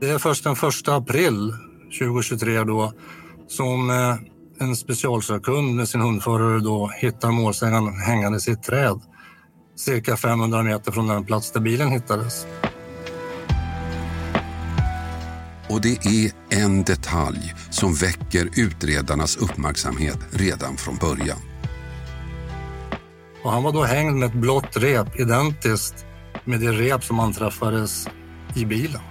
Det 0.00 0.10
är 0.10 0.18
först 0.18 0.44
den 0.44 0.52
1 0.52 0.88
april 0.88 1.54
2023 1.98 2.64
då 2.64 2.92
som 3.48 3.90
eh, 3.90 4.16
en 4.58 4.76
specialsökund 4.76 5.76
med 5.76 5.88
sin 5.88 6.00
hundförare 6.00 6.60
då 6.60 6.90
hittar 6.96 7.30
målsäganden 7.30 7.94
hängandes 7.94 8.48
i 8.48 8.50
ett 8.50 8.62
träd 8.62 9.00
cirka 9.76 10.16
500 10.16 10.62
meter 10.62 10.92
från 10.92 11.06
den 11.06 11.24
plats 11.24 11.52
där 11.52 11.60
bilen 11.60 11.88
hittades. 11.88 12.46
Och 15.68 15.80
det 15.80 16.06
är 16.06 16.32
en 16.48 16.84
detalj 16.84 17.54
som 17.70 17.94
väcker 17.94 18.48
utredarnas 18.56 19.36
uppmärksamhet 19.36 20.18
redan 20.30 20.76
från 20.76 20.96
början. 20.96 21.38
Och 23.42 23.52
han 23.52 23.62
var 23.62 23.72
då 23.72 23.82
hängd 23.82 24.16
med 24.16 24.28
ett 24.28 24.34
blått 24.34 24.76
rep 24.76 25.20
identiskt 25.20 26.06
med 26.44 26.60
det 26.60 26.72
rep 26.72 27.04
som 27.04 27.20
anträffades 27.20 28.08
i 28.54 28.64
bilen. 28.64 29.09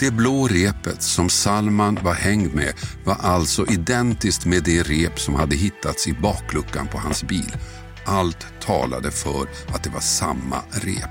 Det 0.00 0.10
blå 0.10 0.48
repet 0.48 1.02
som 1.02 1.28
Salman 1.28 1.98
var 2.02 2.14
hängd 2.14 2.54
med 2.54 2.72
var 3.04 3.16
alltså 3.20 3.66
identiskt 3.66 4.46
med 4.46 4.62
det 4.62 4.82
rep 4.82 5.20
som 5.20 5.34
hade 5.34 5.56
hittats 5.56 6.08
i 6.08 6.12
bakluckan 6.12 6.86
på 6.86 6.98
hans 6.98 7.24
bil. 7.24 7.56
Allt 8.04 8.46
talade 8.60 9.10
för 9.10 9.48
att 9.68 9.82
det 9.82 9.90
var 9.90 10.00
samma 10.00 10.56
rep. 10.70 11.10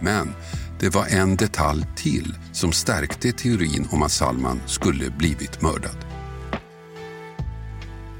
Men 0.00 0.34
det 0.80 0.94
var 0.94 1.06
en 1.06 1.36
detalj 1.36 1.86
till 1.96 2.34
som 2.52 2.72
stärkte 2.72 3.32
teorin 3.32 3.88
om 3.90 4.02
att 4.02 4.12
Salman 4.12 4.60
skulle 4.66 5.10
blivit 5.10 5.62
mördad. 5.62 5.96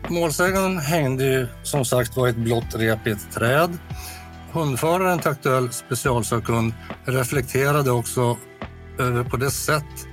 Målsäganden 0.09 0.79
hängde 0.79 1.25
ju 1.25 1.47
som 1.63 1.85
sagt 1.85 2.17
var 2.17 2.29
ett 2.29 2.37
blått 2.37 2.75
rep 2.75 3.07
i 3.07 3.11
ett 3.11 3.33
träd. 3.35 3.79
Hundföraren 4.53 5.19
till 5.19 5.31
aktuell 5.31 5.73
specialsökund 5.73 6.73
reflekterade 7.05 7.91
också 7.91 8.37
på 9.31 9.37
det 9.37 9.51
sätt 9.51 10.09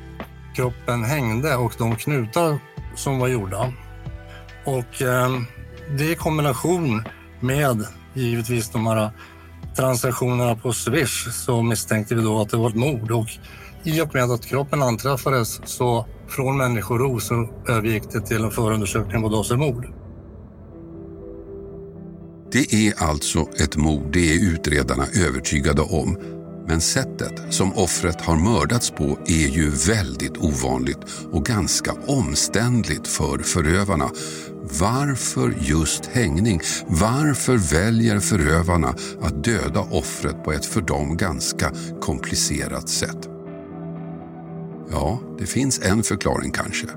kroppen 0.55 1.03
hängde 1.03 1.55
och 1.55 1.73
de 1.77 1.95
knutar 1.95 2.59
som 2.95 3.19
var 3.19 3.27
gjorda. 3.27 3.73
Och 4.65 5.01
eh, 5.01 5.41
det 5.97 6.11
i 6.11 6.15
kombination 6.15 7.03
med 7.39 7.85
givetvis 8.13 8.69
de 8.69 8.87
här 8.87 9.11
transaktionerna 9.75 10.55
på 10.55 10.73
Swish 10.73 11.27
så 11.31 11.61
misstänkte 11.61 12.15
vi 12.15 12.21
då 12.21 12.41
att 12.41 12.49
det 12.49 12.57
var 12.57 12.69
ett 12.69 12.75
mord 12.75 13.11
och 13.11 13.27
i 13.83 14.01
och 14.01 14.13
med 14.13 14.31
att 14.31 14.45
kroppen 14.45 14.81
anträffades 14.81 15.61
så 15.65 16.05
från 16.27 16.57
människorov 16.57 17.19
så 17.19 17.49
övergick 17.67 18.03
det 18.11 18.21
till 18.21 18.43
en 18.43 18.51
förundersökning 18.51 19.21
på 19.21 19.37
avser 19.37 19.55
mord. 19.55 19.87
Det 22.51 22.73
är 22.73 23.03
alltså 23.03 23.39
ett 23.39 23.75
mord, 23.75 24.13
det 24.13 24.33
är 24.33 24.53
utredarna 24.53 25.05
övertygade 25.27 25.81
om. 25.81 26.17
Men 26.67 26.81
sättet 26.81 27.53
som 27.53 27.73
offret 27.73 28.21
har 28.21 28.35
mördats 28.35 28.91
på 28.91 29.19
är 29.25 29.47
ju 29.47 29.69
väldigt 29.69 30.37
ovanligt 30.37 30.97
och 31.31 31.45
ganska 31.45 31.93
omständligt 32.07 33.07
för 33.07 33.37
förövarna. 33.37 34.09
Varför 34.79 35.57
just 35.61 36.05
hängning? 36.05 36.61
Varför 36.87 37.57
väljer 37.57 38.19
förövarna 38.19 38.95
att 39.21 39.43
döda 39.43 39.79
offret 39.79 40.43
på 40.43 40.51
ett 40.51 40.65
för 40.65 40.81
dem 40.81 41.17
ganska 41.17 41.71
komplicerat 42.01 42.89
sätt? 42.89 43.29
Ja, 44.91 45.19
det 45.39 45.45
finns 45.45 45.79
en 45.79 46.03
förklaring 46.03 46.51
kanske. 46.51 46.87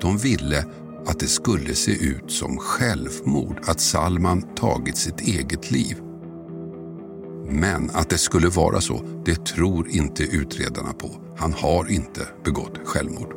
De 0.00 0.18
ville 0.18 0.64
att 1.06 1.20
det 1.20 1.26
skulle 1.26 1.74
se 1.74 1.92
ut 1.92 2.30
som 2.30 2.58
självmord, 2.58 3.60
att 3.66 3.80
Salman 3.80 4.42
tagit 4.54 4.96
sitt 4.96 5.20
eget 5.20 5.70
liv. 5.70 5.96
Men 7.48 7.90
att 7.90 8.10
det 8.10 8.18
skulle 8.18 8.48
vara 8.48 8.80
så, 8.80 9.02
det 9.24 9.46
tror 9.46 9.88
inte 9.88 10.22
utredarna 10.22 10.92
på. 10.92 11.10
Han 11.38 11.52
har 11.52 11.90
inte 11.90 12.20
begått 12.44 12.78
självmord. 12.84 13.34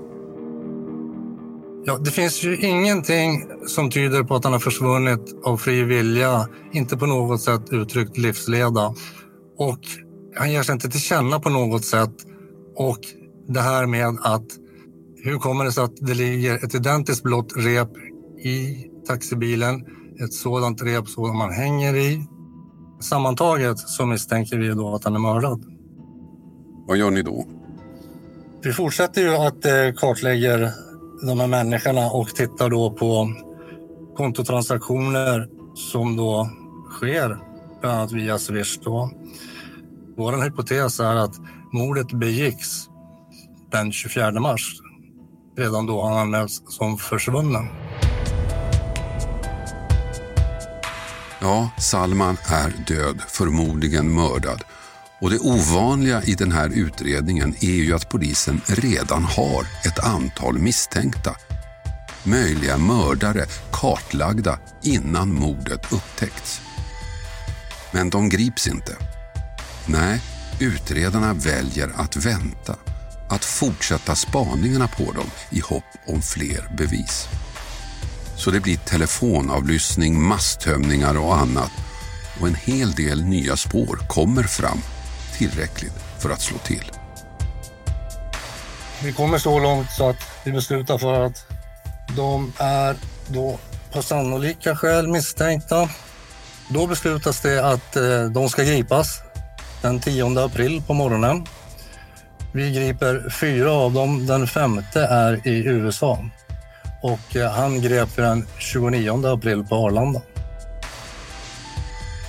Ja, 1.86 1.98
det 1.98 2.12
finns 2.12 2.44
ju 2.44 2.58
ingenting 2.58 3.44
som 3.68 3.92
tyder 3.92 4.24
på 4.24 4.36
att 4.36 4.44
han 4.44 4.54
har 4.54 4.60
försvunnit 4.60 5.36
av 5.44 5.58
fri 5.58 5.84
vilja, 5.84 6.48
inte 6.72 6.98
på 6.98 7.06
något 7.06 7.42
sätt 7.42 7.62
uttryckt 7.72 8.18
livsleda. 8.18 8.96
Och 9.58 9.80
han 10.36 10.52
ger 10.52 10.64
sig 10.64 10.74
inte 10.74 10.90
till 10.90 11.00
känna 11.00 11.40
på 11.40 11.50
något 11.50 11.86
sätt. 11.86 12.14
Och 12.76 13.00
det 13.48 13.62
här 13.62 13.86
med 13.86 14.18
att 14.22 14.46
hur 15.24 15.38
kommer 15.40 15.66
det 15.66 15.72
sig 15.72 15.84
att 15.84 15.96
det 15.96 16.14
ligger 16.14 16.66
ett 16.66 16.76
identiskt 16.76 17.24
blått 17.24 17.54
rep 17.56 17.90
i 18.44 18.86
taxibilen? 19.08 19.86
Ett 20.24 20.34
sådant 20.34 20.82
rep 20.82 21.08
som 21.08 21.38
man 21.38 21.52
hänger 21.52 21.96
i. 21.96 22.28
Sammantaget 23.02 23.80
så 23.80 24.06
misstänker 24.06 24.58
vi 24.58 24.68
då 24.68 24.96
att 24.96 25.04
han 25.04 25.16
är 25.16 25.20
mördad. 25.20 25.64
Vad 26.88 26.98
gör 26.98 27.12
ni 27.12 27.22
då? 27.22 27.46
Vi 28.64 28.74
fortsätter 28.74 29.22
ju 29.22 29.36
att 29.36 29.66
eh, 29.66 29.72
kartlägga 29.98 30.72
de 31.28 31.40
här 31.40 31.48
människorna 31.48 32.12
och 32.12 32.28
tittar 32.28 32.70
då 32.70 32.92
på 32.92 33.34
kontotransaktioner 34.18 35.50
som 35.76 36.16
då 36.16 36.50
sker 36.90 37.38
bland 37.82 37.98
annat 37.98 38.12
via 38.12 38.38
Swish. 38.38 38.80
Då. 38.84 39.12
Vår 40.18 40.44
hypotes 40.44 41.00
är 41.00 41.16
att 41.16 41.36
mordet 41.72 42.12
begicks 42.12 42.68
den 43.72 43.92
24 43.92 44.32
mars. 44.32 44.76
Redan 45.58 45.86
då 45.86 46.02
han 46.02 46.18
anmäls 46.18 46.64
som 46.68 46.98
försvunnen. 46.98 47.68
Ja, 51.44 51.70
Salman 51.78 52.38
är 52.48 52.74
död, 52.88 53.22
förmodligen 53.28 54.14
mördad. 54.14 54.64
Och 55.22 55.30
det 55.30 55.40
ovanliga 55.40 56.24
i 56.24 56.34
den 56.36 56.52
här 56.52 56.70
utredningen 56.70 57.56
är 57.62 57.84
ju 57.84 57.96
att 57.96 58.10
polisen 58.10 58.62
redan 58.66 59.24
har 59.24 59.68
ett 59.86 60.00
antal 60.00 60.60
misstänkta. 60.60 61.36
Möjliga 62.24 62.78
mördare 62.78 63.46
kartlagda 63.72 64.60
innan 64.84 65.34
mordet 65.34 65.94
upptäckts. 65.94 66.62
Men 67.92 68.10
de 68.10 68.30
grips 68.30 68.68
inte. 68.68 68.98
Nej, 69.86 70.22
utredarna 70.60 71.34
väljer 71.34 71.92
att 71.96 72.16
vänta. 72.16 72.76
Att 73.30 73.46
fortsätta 73.46 74.16
spaningarna 74.16 74.88
på 74.88 75.12
dem 75.12 75.30
i 75.50 75.60
hopp 75.60 75.84
om 76.08 76.22
fler 76.22 76.76
bevis. 76.78 77.28
Så 78.42 78.52
det 78.52 78.60
blir 78.60 78.78
telefonavlyssning, 78.78 80.22
masstömningar 80.22 81.20
och 81.20 81.38
annat. 81.38 81.72
Och 82.40 82.48
en 82.48 82.56
hel 82.56 82.92
del 82.92 83.24
nya 83.24 83.58
spår 83.58 84.00
kommer 84.08 84.44
fram 84.44 84.82
tillräckligt 85.38 85.94
för 86.20 86.30
att 86.30 86.42
slå 86.42 86.58
till. 86.58 86.92
Vi 89.04 89.14
kommer 89.14 89.38
så 89.38 89.60
långt 89.60 89.92
så 89.92 90.10
att 90.10 90.16
vi 90.44 90.52
beslutar 90.52 90.98
för 90.98 91.26
att 91.26 91.46
de 92.16 92.54
är 92.58 92.96
då 93.28 93.60
på 93.94 94.02
sannolika 94.02 94.76
skäl 94.76 95.08
misstänkta. 95.08 95.90
Då 96.70 96.88
beslutas 96.88 97.42
det 97.42 97.66
att 97.66 97.96
eh, 97.96 98.24
de 98.24 98.50
ska 98.50 98.64
gripas 98.64 99.20
den 99.82 100.00
10 100.00 100.40
april 100.40 100.84
på 100.88 100.94
morgonen. 100.94 101.46
Vi 102.54 102.72
griper 102.72 103.30
fyra 103.30 103.72
av 103.72 103.94
dem. 103.94 104.28
Den 104.28 104.48
femte 104.48 105.02
är 105.02 105.48
i 105.48 105.66
USA 105.66 106.20
och 107.02 107.36
eh, 107.36 107.52
han 107.52 107.82
grep 107.82 108.16
den 108.16 108.48
29 108.58 109.26
april 109.26 109.64
på 109.64 109.76
Arlanda. 109.76 110.22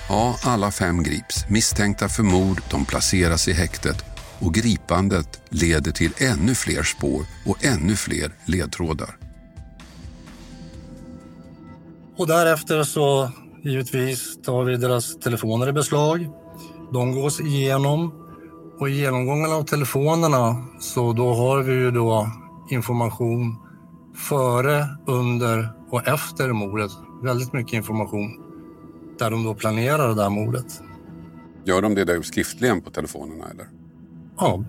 Ja, 0.09 0.35
alla 0.43 0.71
fem 0.71 1.03
grips. 1.03 1.45
Misstänkta 1.49 2.09
för 2.09 2.23
mord, 2.23 2.61
de 2.71 2.85
placeras 2.85 3.47
i 3.47 3.53
häktet 3.53 4.05
och 4.39 4.53
gripandet 4.53 5.41
leder 5.49 5.91
till 5.91 6.11
ännu 6.17 6.55
fler 6.55 6.83
spår 6.83 7.25
och 7.45 7.65
ännu 7.65 7.95
fler 7.95 8.31
ledtrådar. 8.45 9.17
Och 12.17 12.27
därefter 12.27 12.83
så 12.83 13.31
givetvis 13.63 14.41
tar 14.45 14.63
vi 14.63 14.77
deras 14.77 15.19
telefoner 15.19 15.69
i 15.69 15.71
beslag. 15.71 16.29
De 16.93 17.11
gås 17.11 17.41
igenom 17.41 18.13
och 18.79 18.89
i 18.89 18.93
genomgången 18.93 19.51
av 19.51 19.63
telefonerna 19.63 20.65
så 20.79 21.13
då 21.13 21.33
har 21.33 21.63
vi 21.63 21.73
ju 21.73 21.91
då 21.91 22.27
information 22.69 23.62
före, 24.15 24.87
under 25.07 25.69
och 25.89 26.07
efter 26.07 26.53
mordet. 26.53 26.91
Väldigt 27.23 27.53
mycket 27.53 27.73
information 27.73 28.43
där 29.19 29.31
de 29.31 29.43
då 29.43 29.55
planerar 29.55 30.07
det 30.07 30.15
där 30.15 30.29
mordet. 30.29 30.81
Gör 31.65 31.81
de 31.81 31.95
det 31.95 32.05
där 32.05 32.21
skriftligen 32.21 32.81
på 32.81 32.89
telefonerna 32.89 33.45
eller? 33.51 33.67
Ja. 34.37 34.63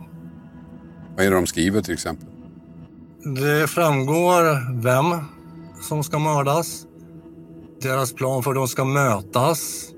Vad 1.16 1.26
är 1.26 1.30
det 1.30 1.36
de 1.36 1.46
skriver 1.46 1.82
till 1.82 1.94
exempel? 1.94 2.28
Det 3.24 3.70
framgår 3.70 4.74
vem 4.82 5.24
som 5.80 6.04
ska 6.04 6.18
mördas, 6.18 6.86
deras 7.82 8.12
plan 8.12 8.42
för 8.42 8.50
hur 8.50 8.54
de 8.54 8.68
ska 8.68 8.84
mötas, 8.84 9.90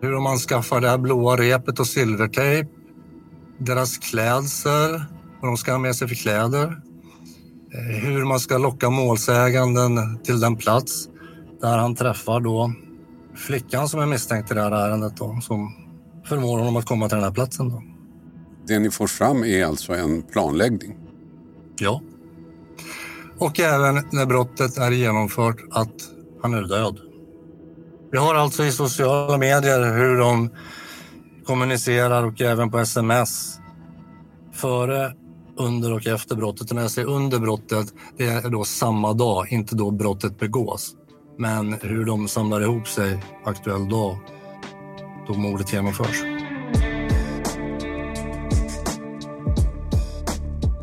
hur 0.00 0.12
de 0.12 0.26
anskaffar 0.26 0.80
det 0.80 0.88
här 0.88 0.98
blåa 0.98 1.36
repet 1.36 1.80
och 1.80 1.86
silvertejp, 1.86 2.68
deras 3.58 3.98
klädsel, 3.98 5.02
vad 5.40 5.50
de 5.50 5.56
ska 5.56 5.72
ha 5.72 5.78
med 5.78 5.96
sig 5.96 6.08
för 6.08 6.14
kläder, 6.14 6.82
hur 7.70 8.24
man 8.24 8.40
ska 8.40 8.58
locka 8.58 8.90
målsäganden 8.90 10.18
till 10.22 10.40
den 10.40 10.56
plats 10.56 11.08
där 11.60 11.78
han 11.78 11.94
träffar 11.94 12.40
då 12.40 12.72
flickan 13.34 13.88
som 13.88 14.00
är 14.00 14.06
misstänkt 14.06 14.50
i 14.50 14.54
det 14.54 14.62
här 14.62 14.72
ärendet 14.72 15.16
då, 15.16 15.38
som 15.42 15.74
förmår 16.24 16.58
honom 16.58 16.76
att 16.76 16.86
komma 16.86 17.08
till 17.08 17.16
den 17.16 17.24
här 17.24 17.32
platsen. 17.32 17.68
Då. 17.68 17.82
Det 18.66 18.78
ni 18.78 18.90
får 18.90 19.06
fram 19.06 19.44
är 19.44 19.64
alltså 19.64 19.92
en 19.92 20.22
planläggning? 20.22 20.96
Ja. 21.78 22.02
Och 23.38 23.60
även 23.60 23.94
när 24.12 24.26
brottet 24.26 24.78
är 24.78 24.90
genomfört 24.90 25.56
att 25.70 25.94
han 26.42 26.54
är 26.54 26.62
död. 26.62 26.98
Vi 28.12 28.18
har 28.18 28.34
alltså 28.34 28.64
i 28.64 28.72
sociala 28.72 29.38
medier 29.38 29.96
hur 29.96 30.18
de 30.18 30.50
kommunicerar 31.44 32.24
och 32.24 32.40
även 32.40 32.70
på 32.70 32.78
sms 32.78 33.60
före, 34.52 35.12
under 35.58 35.92
och 35.92 36.06
efter 36.06 36.36
brottet. 36.36 36.70
Och 36.70 36.74
när 36.74 36.82
jag 36.82 36.90
säger 36.90 37.08
under 37.08 37.38
brottet, 37.38 37.94
det 38.16 38.26
är 38.26 38.50
då 38.50 38.64
samma 38.64 39.12
dag, 39.12 39.52
inte 39.52 39.76
då 39.76 39.90
brottet 39.90 40.38
begås. 40.38 40.94
Men 41.38 41.72
hur 41.72 42.04
de 42.04 42.28
samlar 42.28 42.60
ihop 42.60 42.88
sig 42.88 43.20
aktuell 43.44 43.88
dag 43.88 44.18
då 45.26 45.34
mordet 45.34 45.72
genomförs. 45.72 46.22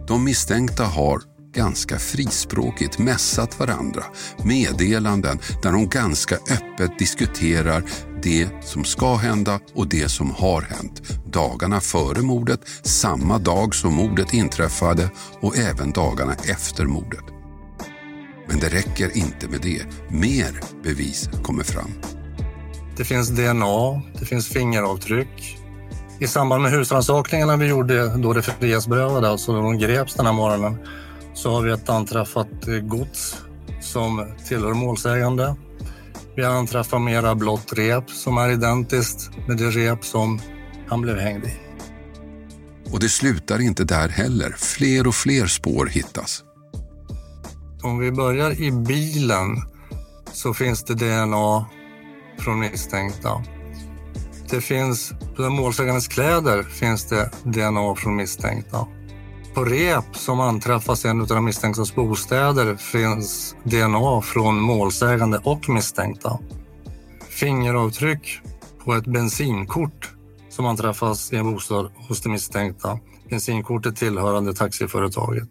De 0.08 0.24
misstänkta 0.24 0.84
har 0.84 1.22
ganska 1.56 2.00
frispråkigt 2.00 3.00
mässat 3.00 3.60
varandra 3.60 4.04
meddelanden 4.44 5.40
där 5.64 5.72
de 5.72 5.90
ganska 5.90 6.36
öppet 6.36 7.00
diskuterar 7.00 7.84
det 8.26 8.50
som 8.62 8.84
ska 8.84 9.16
hända 9.16 9.60
och 9.74 9.88
det 9.88 10.10
som 10.10 10.32
har 10.32 10.62
hänt. 10.62 11.02
Dagarna 11.26 11.80
före 11.80 12.22
mordet, 12.22 12.60
samma 12.84 13.38
dag 13.38 13.76
som 13.76 13.94
mordet 13.94 14.34
inträffade 14.34 15.10
och 15.40 15.58
även 15.58 15.92
dagarna 15.92 16.34
efter 16.34 16.86
mordet. 16.86 17.24
Men 18.48 18.60
det 18.60 18.70
räcker 18.70 19.18
inte 19.18 19.48
med 19.48 19.62
det. 19.62 19.82
Mer 20.10 20.62
bevis 20.84 21.30
kommer 21.44 21.64
fram. 21.64 21.92
Det 22.98 23.04
finns 23.06 23.30
DNA, 23.30 24.02
det 24.20 24.26
finns 24.26 24.48
fingeravtryck. 24.48 25.58
I 26.20 26.28
samband 26.28 26.64
med 26.64 26.72
husrannsakningarna 26.72 27.58
vi 27.58 27.68
gjorde 27.68 28.18
då 28.18 28.34
det 28.34 28.42
frihetsberövade, 28.42 29.30
alltså 29.30 29.54
då 29.54 29.62
de 29.62 29.78
greps 29.78 30.14
den 30.14 30.26
här 30.26 30.34
morgonen, 30.34 30.78
så 31.34 31.52
har 31.52 31.62
vi 31.62 31.72
ett 31.72 31.90
anträffat 31.90 32.66
gods 32.82 33.38
som 33.82 34.28
tillhör 34.48 34.74
målsägande. 34.74 35.56
Vi 36.36 36.44
har 36.44 36.54
anträffat 36.54 37.02
mera 37.02 37.36
blått 37.36 37.74
rep 37.74 38.10
som 38.10 38.38
är 38.38 38.50
identiskt 38.50 39.30
med 39.48 39.58
det 39.58 39.70
rep 39.70 40.06
som 40.06 40.42
han 40.88 41.02
blev 41.02 41.20
hängd 41.20 41.46
i. 41.46 41.54
Och 42.92 43.00
det 43.00 43.10
slutar 43.10 43.62
inte 43.62 43.84
där 43.84 44.10
heller. 44.10 44.56
Fler 44.58 45.08
och 45.08 45.16
fler 45.16 45.48
spår 45.48 45.86
hittas. 45.86 46.44
Om 47.84 48.00
vi 48.00 48.12
börjar 48.12 48.62
i 48.62 48.72
bilen 48.72 49.62
så 50.32 50.54
finns 50.54 50.84
det 50.84 50.94
DNA 50.94 51.66
från 52.40 52.60
misstänkta. 52.60 53.44
Det 54.50 54.62
finns, 54.62 55.14
på 55.36 55.42
den 55.42 55.54
målsägandes 55.54 56.08
kläder 56.08 56.64
finns 56.64 57.06
det 57.06 57.32
DNA 57.44 57.96
från 57.96 58.16
misstänkta. 58.16 58.88
På 59.56 59.66
rep 59.66 60.16
som 60.16 60.40
anträffas 60.40 61.06
i 61.06 61.08
en 61.08 61.22
av 61.22 61.28
de 61.28 61.46
misstänktas 61.46 61.96
bostäder 61.96 62.76
finns 62.76 63.56
DNA 63.64 64.22
från 64.22 64.60
målsägande 64.62 65.42
och 65.44 65.70
misstänkta. 65.70 66.40
Fingeravtryck 67.30 68.42
på 68.86 68.94
ett 68.94 69.06
bensinkort 69.06 70.12
som 70.50 70.66
anträffas 70.66 71.34
i 71.34 71.36
en 71.36 71.52
bostad 71.52 71.92
hos 72.08 72.22
det 72.22 72.30
misstänkta. 72.30 73.00
Bensinkortet 73.30 73.96
tillhörande 73.96 74.54
taxiföretaget. 74.54 75.50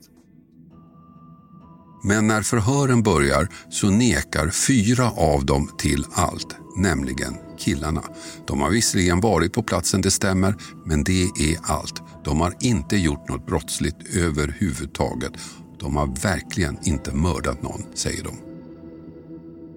Men 2.02 2.26
när 2.26 2.42
förhören 2.42 3.02
börjar 3.02 3.48
så 3.70 3.90
nekar 3.90 4.50
fyra 4.50 5.10
av 5.10 5.44
dem 5.44 5.70
till 5.78 6.04
allt, 6.14 6.56
nämligen 6.76 7.34
killarna. 7.58 8.02
De 8.46 8.60
har 8.60 8.70
visserligen 8.70 9.20
varit 9.20 9.52
på 9.52 9.62
platsen, 9.62 10.00
det 10.00 10.10
stämmer, 10.10 10.54
men 10.84 11.04
det 11.04 11.22
är 11.22 11.58
allt. 11.62 12.02
De 12.24 12.40
har 12.40 12.54
inte 12.60 12.96
gjort 12.96 13.28
något 13.28 13.46
brottsligt 13.46 14.16
överhuvudtaget. 14.16 15.32
De 15.80 15.96
har 15.96 16.22
verkligen 16.22 16.78
inte 16.84 17.14
mördat 17.14 17.62
någon, 17.62 17.82
säger 17.94 18.24
de. 18.24 18.30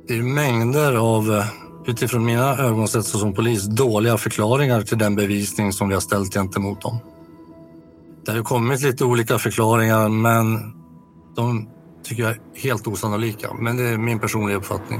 Det 0.08 0.13
är 0.13 0.24
mängder 0.24 0.96
av, 0.96 1.32
eh, 1.32 1.46
utifrån 1.88 2.26
mina 2.26 2.58
ögon 2.58 2.88
sett 2.88 3.06
som 3.06 3.34
polis, 3.34 3.63
dåliga 3.63 4.18
förklaringar 4.18 4.82
till 4.82 4.98
den 4.98 5.16
bevisning 5.16 5.74
som 5.74 5.88
vi 5.88 5.94
har 5.94 6.02
ställt 6.02 6.34
gentemot 6.34 6.82
dem. 6.82 6.98
Det 8.26 8.32
har 8.32 8.44
kommit 8.44 8.82
lite 8.82 9.06
olika 9.06 9.38
förklaringar, 9.38 10.10
men 10.10 10.74
de 11.36 11.70
tycker 12.04 12.24
jag 12.24 12.32
är 12.32 12.40
helt 12.56 12.88
osannolika. 12.88 13.54
Men 13.54 13.78
det 13.78 13.84
är 13.84 13.98
min 13.98 14.20
personliga 14.20 14.58
uppfattning. 14.58 15.00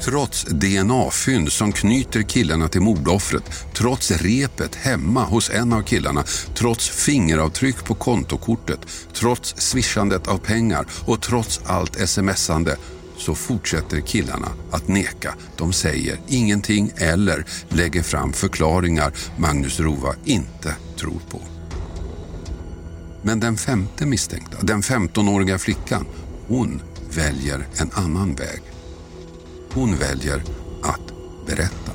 Trots 0.00 0.44
DNA-fynd 0.44 1.52
som 1.52 1.72
knyter 1.72 2.22
killarna 2.22 2.68
till 2.68 2.80
mordoffret, 2.80 3.42
trots 3.74 4.10
repet 4.10 4.74
hemma 4.74 5.24
hos 5.24 5.50
en 5.50 5.72
av 5.72 5.82
killarna, 5.82 6.24
trots 6.54 6.88
fingeravtryck 6.88 7.84
på 7.84 7.94
kontokortet, 7.94 8.80
trots 9.12 9.54
swishandet 9.56 10.28
av 10.28 10.38
pengar 10.38 10.86
och 11.06 11.22
trots 11.22 11.60
allt 11.64 12.08
smsande 12.08 12.76
så 13.16 13.34
fortsätter 13.34 14.00
killarna 14.00 14.48
att 14.70 14.88
neka. 14.88 15.34
De 15.56 15.72
säger 15.72 16.20
ingenting 16.28 16.90
eller 16.96 17.44
lägger 17.68 18.02
fram 18.02 18.32
förklaringar 18.32 19.12
Magnus 19.36 19.80
Rova 19.80 20.14
inte 20.24 20.74
tror 20.96 21.20
på. 21.30 21.40
Men 23.22 23.40
den 23.40 23.56
femte 23.56 24.06
misstänkta, 24.06 24.56
den 24.60 24.82
15-åriga 24.82 25.58
flickan, 25.58 26.06
hon 26.48 26.82
väljer 27.10 27.66
en 27.76 27.90
annan 27.94 28.34
väg. 28.34 28.77
Hon 29.74 29.96
väljer 29.96 30.42
att 30.82 31.12
berätta. 31.46 31.92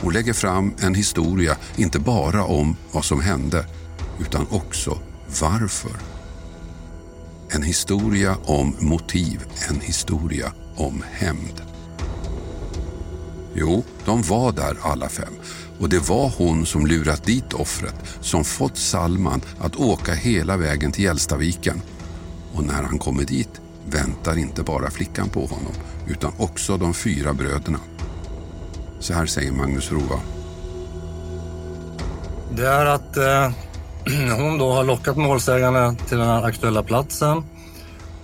Hon 0.00 0.12
lägger 0.12 0.32
fram 0.32 0.74
en 0.78 0.94
historia, 0.94 1.56
inte 1.76 1.98
bara 1.98 2.44
om 2.44 2.76
vad 2.92 3.04
som 3.04 3.20
hände, 3.20 3.66
utan 4.20 4.46
också 4.50 4.98
varför. 5.40 5.96
En 7.48 7.62
historia 7.62 8.36
om 8.44 8.76
motiv, 8.80 9.44
en 9.68 9.80
historia 9.80 10.52
om 10.76 11.02
hämnd. 11.12 11.62
Jo, 13.54 13.84
de 14.04 14.22
var 14.22 14.52
där 14.52 14.76
alla 14.82 15.08
fem. 15.08 15.32
Och 15.78 15.88
det 15.88 16.08
var 16.08 16.32
hon 16.38 16.66
som 16.66 16.86
lurat 16.86 17.24
dit 17.24 17.52
offret, 17.52 17.94
som 18.20 18.44
fått 18.44 18.76
Salman 18.76 19.40
att 19.58 19.76
åka 19.76 20.14
hela 20.14 20.56
vägen 20.56 20.92
till 20.92 21.04
Hjälstaviken. 21.04 21.82
Och 22.54 22.64
när 22.64 22.82
han 22.82 22.98
kommer 22.98 23.24
dit 23.24 23.60
väntar 23.90 24.38
inte 24.38 24.62
bara 24.62 24.90
flickan 24.90 25.28
på 25.28 25.40
honom, 25.40 25.72
utan 26.06 26.32
också 26.38 26.76
de 26.76 26.94
fyra 26.94 27.32
bröderna. 27.32 27.78
Så 28.98 29.14
här 29.14 29.26
säger 29.26 29.52
Magnus 29.52 29.92
Rova. 29.92 30.20
Det 32.50 32.66
är 32.66 32.86
att 32.86 33.16
eh, 33.16 33.50
hon 34.36 34.58
då 34.58 34.72
har 34.72 34.84
lockat 34.84 35.16
målsägarna 35.16 35.94
till 35.94 36.18
den 36.18 36.26
här 36.26 36.42
aktuella 36.42 36.82
platsen 36.82 37.42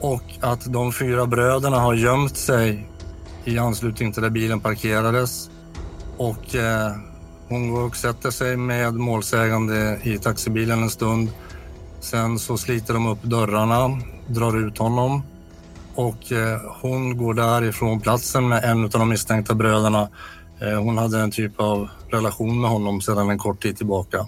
och 0.00 0.22
att 0.40 0.72
de 0.72 0.92
fyra 0.92 1.26
bröderna 1.26 1.78
har 1.78 1.94
gömt 1.94 2.36
sig 2.36 2.86
i 3.44 3.58
anslutning 3.58 4.12
till 4.12 4.22
där 4.22 4.30
bilen 4.30 4.60
parkerades. 4.60 5.50
Och 6.16 6.54
eh, 6.54 6.92
hon 7.48 7.70
går 7.70 7.80
och 7.80 7.96
sätter 7.96 8.30
sig 8.30 8.56
med 8.56 8.94
målsägande 8.94 9.98
i 10.02 10.18
taxibilen 10.18 10.82
en 10.82 10.90
stund. 10.90 11.30
Sen 12.00 12.38
så 12.38 12.56
sliter 12.56 12.94
de 12.94 13.06
upp 13.06 13.22
dörrarna, 13.22 14.00
drar 14.26 14.66
ut 14.66 14.78
honom 14.78 15.22
och 15.94 16.32
eh, 16.32 16.60
hon 16.80 17.16
går 17.16 17.34
därifrån 17.34 18.00
platsen 18.00 18.48
med 18.48 18.64
en 18.64 18.84
av 18.84 18.90
de 18.90 19.08
misstänkta 19.08 19.54
bröderna. 19.54 20.08
Eh, 20.60 20.82
hon 20.82 20.98
hade 20.98 21.20
en 21.20 21.30
typ 21.30 21.60
av 21.60 21.88
relation 22.10 22.60
med 22.60 22.70
honom 22.70 23.00
sedan 23.00 23.30
en 23.30 23.38
kort 23.38 23.62
tid 23.62 23.76
tillbaka. 23.76 24.26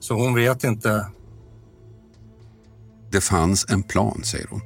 Så 0.00 0.14
hon 0.14 0.34
vet 0.34 0.64
inte. 0.64 1.06
Det 3.12 3.20
fanns 3.20 3.66
en 3.68 3.82
plan, 3.82 4.20
säger 4.24 4.46
hon. 4.50 4.60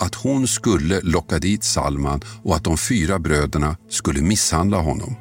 Att 0.00 0.14
hon 0.14 0.48
skulle 0.48 1.00
locka 1.00 1.38
dit 1.38 1.64
Salman 1.64 2.20
och 2.42 2.56
att 2.56 2.64
de 2.64 2.78
fyra 2.78 3.18
bröderna 3.18 3.76
skulle 3.88 4.22
misshandla 4.22 4.78
honom. 4.80 5.14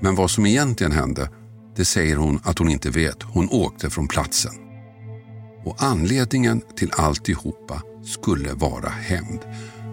Men 0.00 0.14
vad 0.14 0.30
som 0.30 0.46
egentligen 0.46 0.92
hände, 0.92 1.30
det 1.76 1.84
säger 1.84 2.16
hon 2.16 2.40
att 2.44 2.58
hon 2.58 2.68
inte 2.68 2.90
vet. 2.90 3.22
Hon 3.22 3.48
åkte 3.50 3.90
från 3.90 4.08
platsen. 4.08 4.63
Och 5.64 5.76
anledningen 5.78 6.62
till 6.76 6.90
alltihopa 6.92 7.82
skulle 8.04 8.52
vara 8.52 8.88
hämnd. 8.88 9.40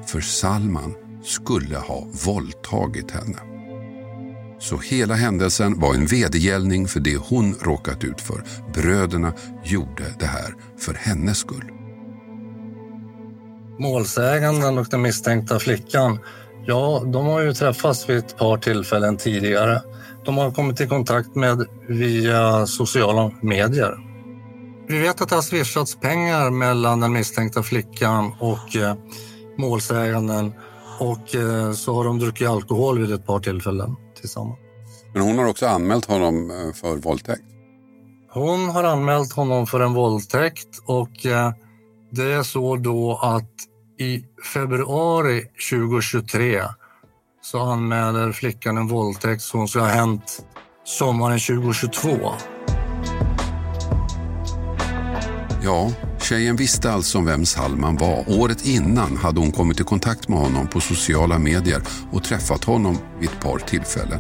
För 0.05 0.21
Salman 0.21 0.93
skulle 1.23 1.77
ha 1.77 2.07
våldtagit 2.25 3.11
henne. 3.11 3.37
Så 4.59 4.77
hela 4.77 5.13
händelsen 5.13 5.79
var 5.79 5.93
en 5.93 6.05
vedergällning 6.05 6.87
för 6.87 6.99
det 6.99 7.17
hon 7.17 7.55
råkat 7.61 8.03
ut 8.03 8.21
för. 8.21 8.43
Bröderna 8.73 9.33
gjorde 9.63 10.03
det 10.19 10.25
här 10.25 10.55
för 10.79 10.93
hennes 10.93 11.37
skull. 11.37 11.71
Målsäganden 13.79 14.77
och 14.77 14.87
den 14.89 15.01
misstänkta 15.01 15.59
flickan, 15.59 16.19
ja, 16.65 17.03
de 17.05 17.25
har 17.25 17.41
ju 17.41 17.53
träffats 17.53 18.09
vid 18.09 18.17
ett 18.17 18.37
par 18.37 18.57
tillfällen 18.57 19.17
tidigare. 19.17 19.81
De 20.25 20.37
har 20.37 20.51
kommit 20.51 20.81
i 20.81 20.87
kontakt 20.87 21.35
med 21.35 21.65
via 21.87 22.67
sociala 22.67 23.31
medier. 23.41 24.10
Vi 24.91 24.99
vet 24.99 25.21
att 25.21 25.29
det 25.29 25.35
har 25.35 25.41
swishats 25.41 25.95
pengar 25.95 26.49
mellan 26.49 26.99
den 26.99 27.13
misstänkta 27.13 27.63
flickan 27.63 28.33
och 28.39 28.75
eh, 28.75 28.95
målsäganden 29.57 30.53
och 30.99 31.35
eh, 31.35 31.71
så 31.73 31.93
har 31.93 32.03
de 32.03 32.19
druckit 32.19 32.47
alkohol 32.47 32.99
vid 32.99 33.11
ett 33.11 33.25
par 33.25 33.39
tillfällen 33.39 33.95
tillsammans. 34.19 34.59
Men 35.13 35.21
hon 35.21 35.37
har 35.37 35.45
också 35.45 35.67
anmält 35.67 36.05
honom 36.05 36.51
eh, 36.51 36.73
för 36.73 36.95
våldtäkt? 36.97 37.41
Hon 38.33 38.69
har 38.69 38.83
anmält 38.83 39.33
honom 39.33 39.67
för 39.67 39.79
en 39.79 39.93
våldtäkt 39.93 40.79
och 40.85 41.25
eh, 41.25 41.51
det 42.11 42.33
är 42.33 42.43
så 42.43 42.75
då 42.75 43.19
att 43.23 43.51
i 43.99 44.23
februari 44.53 45.45
2023 45.71 46.61
så 47.41 47.59
anmäler 47.59 48.31
flickan 48.31 48.77
en 48.77 48.87
våldtäkt 48.87 49.41
som 49.41 49.67
ska 49.67 49.79
ha 49.79 49.87
hänt 49.87 50.45
sommaren 50.83 51.39
2022. 51.39 52.09
Ja, 55.63 55.91
tjejen 56.21 56.55
visste 56.55 56.91
alltså 56.91 57.17
om 57.17 57.25
vem 57.25 57.45
Salman 57.45 57.97
var. 57.97 58.23
Året 58.27 58.65
innan 58.65 59.17
hade 59.17 59.39
hon 59.39 59.51
kommit 59.51 59.79
i 59.79 59.83
kontakt 59.83 60.29
med 60.29 60.39
honom 60.39 60.67
på 60.67 60.79
sociala 60.79 61.39
medier 61.39 61.81
och 62.11 62.23
träffat 62.23 62.63
honom 62.63 62.97
vid 63.19 63.29
ett 63.29 63.39
par 63.39 63.59
tillfällen. 63.59 64.19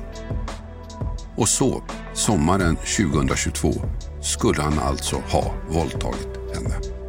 Och 1.35 1.49
så, 1.49 1.83
sommaren 2.13 2.75
2022, 2.75 3.73
skulle 4.21 4.61
han 4.61 4.79
alltså 4.79 5.15
ha 5.15 5.53
våldtagit 5.69 6.29
henne. 6.53 7.00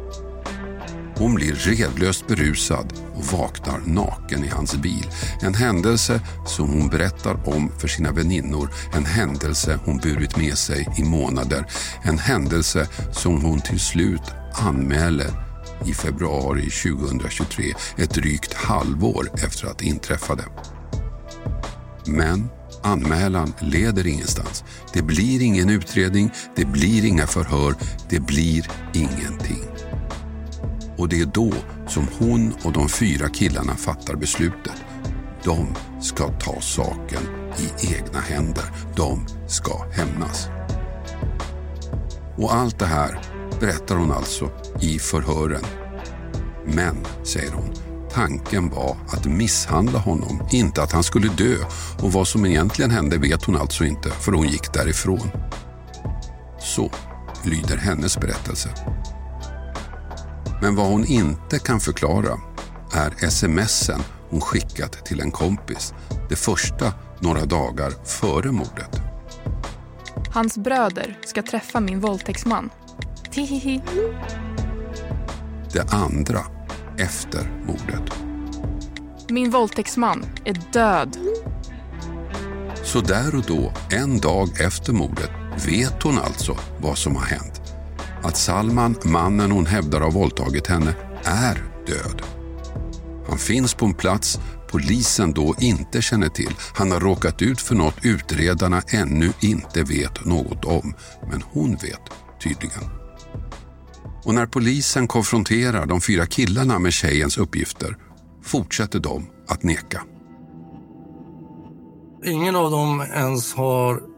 Hon 1.15 1.35
blir 1.35 1.53
redlöst 1.53 2.27
berusad 2.27 2.93
och 3.15 3.25
vaknar 3.25 3.79
naken 3.85 4.43
i 4.43 4.47
hans 4.47 4.75
bil. 4.75 5.09
En 5.41 5.53
händelse 5.53 6.21
som 6.45 6.69
hon 6.69 6.89
berättar 6.89 7.49
om 7.49 7.71
för 7.79 7.87
sina 7.87 8.11
väninnor. 8.11 8.69
En 8.93 9.05
händelse 9.05 9.79
hon 9.85 9.97
burit 9.97 10.37
med 10.37 10.57
sig 10.57 10.87
i 10.97 11.03
månader. 11.03 11.65
En 12.03 12.17
händelse 12.17 12.87
som 13.11 13.41
hon 13.41 13.61
till 13.61 13.79
slut 13.79 14.23
anmäler 14.53 15.29
i 15.85 15.93
februari 15.93 16.69
2023, 16.69 17.73
ett 17.97 18.13
drygt 18.13 18.53
halvår 18.53 19.29
efter 19.33 19.67
att 19.67 19.77
det 19.77 19.85
inträffade. 19.85 20.43
Men 22.05 22.49
anmälan 22.83 23.53
leder 23.59 24.07
ingenstans. 24.07 24.63
Det 24.93 25.01
blir 25.01 25.41
ingen 25.41 25.69
utredning, 25.69 26.31
det 26.55 26.65
blir 26.65 27.05
inga 27.05 27.27
förhör, 27.27 27.75
det 28.09 28.19
blir 28.19 28.67
ingenting. 28.93 29.72
Och 30.97 31.09
det 31.09 31.19
är 31.19 31.25
då 31.25 31.51
som 31.87 32.07
hon 32.19 32.53
och 32.63 32.73
de 32.73 32.89
fyra 32.89 33.29
killarna 33.29 33.75
fattar 33.75 34.15
beslutet. 34.15 34.83
De 35.43 35.67
ska 36.01 36.27
ta 36.27 36.61
saken 36.61 37.21
i 37.57 37.95
egna 37.95 38.19
händer. 38.19 38.63
De 38.95 39.25
ska 39.47 39.85
hämnas. 39.91 40.47
Och 42.37 42.53
allt 42.53 42.79
det 42.79 42.85
här 42.85 43.21
berättar 43.59 43.95
hon 43.95 44.11
alltså 44.11 44.49
i 44.81 44.99
förhören. 44.99 45.63
Men, 46.65 46.97
säger 47.23 47.51
hon, 47.51 47.73
tanken 48.13 48.69
var 48.69 48.97
att 49.07 49.25
misshandla 49.25 49.99
honom, 49.99 50.47
inte 50.51 50.83
att 50.83 50.91
han 50.91 51.03
skulle 51.03 51.27
dö. 51.27 51.55
Och 51.99 52.11
vad 52.13 52.27
som 52.27 52.45
egentligen 52.45 52.91
hände 52.91 53.17
vet 53.17 53.43
hon 53.43 53.55
alltså 53.55 53.85
inte, 53.85 54.09
för 54.09 54.31
hon 54.31 54.47
gick 54.47 54.73
därifrån. 54.73 55.31
Så 56.59 56.91
lyder 57.43 57.77
hennes 57.77 58.17
berättelse. 58.17 58.69
Men 60.63 60.75
vad 60.75 60.87
hon 60.87 61.05
inte 61.05 61.59
kan 61.59 61.79
förklara 61.79 62.39
är 62.91 63.29
smsen 63.29 64.01
hon 64.29 64.41
skickat 64.41 65.05
till 65.05 65.21
en 65.21 65.31
kompis. 65.31 65.93
Det 66.29 66.35
första 66.35 66.93
några 67.19 67.45
dagar 67.45 68.05
före 68.05 68.51
mordet. 68.51 69.01
Hans 70.33 70.57
bröder 70.57 71.19
ska 71.25 71.41
träffa 71.41 71.79
min 71.79 71.99
våldtäktsman. 71.99 72.69
Tihihi. 73.31 73.81
Det 75.73 75.93
andra 75.93 76.39
efter 76.97 77.51
mordet. 77.67 78.13
Min 79.29 79.51
våldtäktsman 79.51 80.25
är 80.45 80.73
död. 80.73 81.17
Så 82.83 83.01
där 83.01 83.35
och 83.35 83.43
då, 83.47 83.73
en 83.89 84.19
dag 84.19 84.61
efter 84.61 84.93
mordet, 84.93 85.31
vet 85.67 86.03
hon 86.03 86.17
alltså 86.17 86.57
vad 86.81 86.97
som 86.97 87.15
har 87.15 87.25
hänt 87.25 87.52
att 88.23 88.37
Salman, 88.37 88.95
mannen 89.03 89.51
hon 89.51 89.65
hävdar 89.65 90.01
har 90.01 90.11
våldtagit 90.11 90.67
henne, 90.67 90.95
är 91.23 91.63
död. 91.87 92.21
Han 93.27 93.37
finns 93.37 93.73
på 93.73 93.85
en 93.85 93.93
plats 93.93 94.39
polisen 94.73 95.33
då 95.33 95.55
inte 95.59 96.01
känner 96.01 96.29
till. 96.29 96.55
Han 96.75 96.91
har 96.91 96.99
råkat 96.99 97.41
ut 97.41 97.61
för 97.61 97.75
något 97.75 97.95
utredarna 98.01 98.81
ännu 98.87 99.31
inte 99.41 99.83
vet 99.83 100.25
något 100.25 100.65
om. 100.65 100.93
Men 101.31 101.41
hon 101.51 101.71
vet 101.71 102.01
tydligen. 102.43 102.83
Och 104.25 104.35
när 104.35 104.45
polisen 104.45 105.07
konfronterar 105.07 105.85
de 105.85 106.01
fyra 106.01 106.25
killarna 106.25 106.79
med 106.79 106.93
tjejens 106.93 107.37
uppgifter 107.37 107.97
fortsätter 108.43 108.99
de 108.99 109.27
att 109.47 109.63
neka. 109.63 110.03
Ingen 112.25 112.55
av 112.55 112.71
dem 112.71 113.01
ens 113.01 113.53
har 113.53 114.12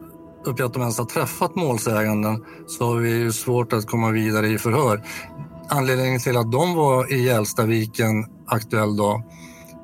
uppger 0.47 0.63
att 0.63 0.73
de 0.73 0.81
ens 0.81 0.97
har 0.97 1.05
träffat 1.05 1.55
målsäganden 1.55 2.43
så 2.67 2.85
har 2.85 2.95
vi 2.95 3.31
svårt 3.31 3.73
att 3.73 3.87
komma 3.87 4.11
vidare 4.11 4.47
i 4.47 4.57
förhör. 4.57 5.03
Anledningen 5.69 6.19
till 6.19 6.37
att 6.37 6.51
de 6.51 6.73
var 6.73 7.13
i 7.13 7.23
Gällstaviken 7.23 8.25
aktuell 8.45 8.97
då, 8.97 9.23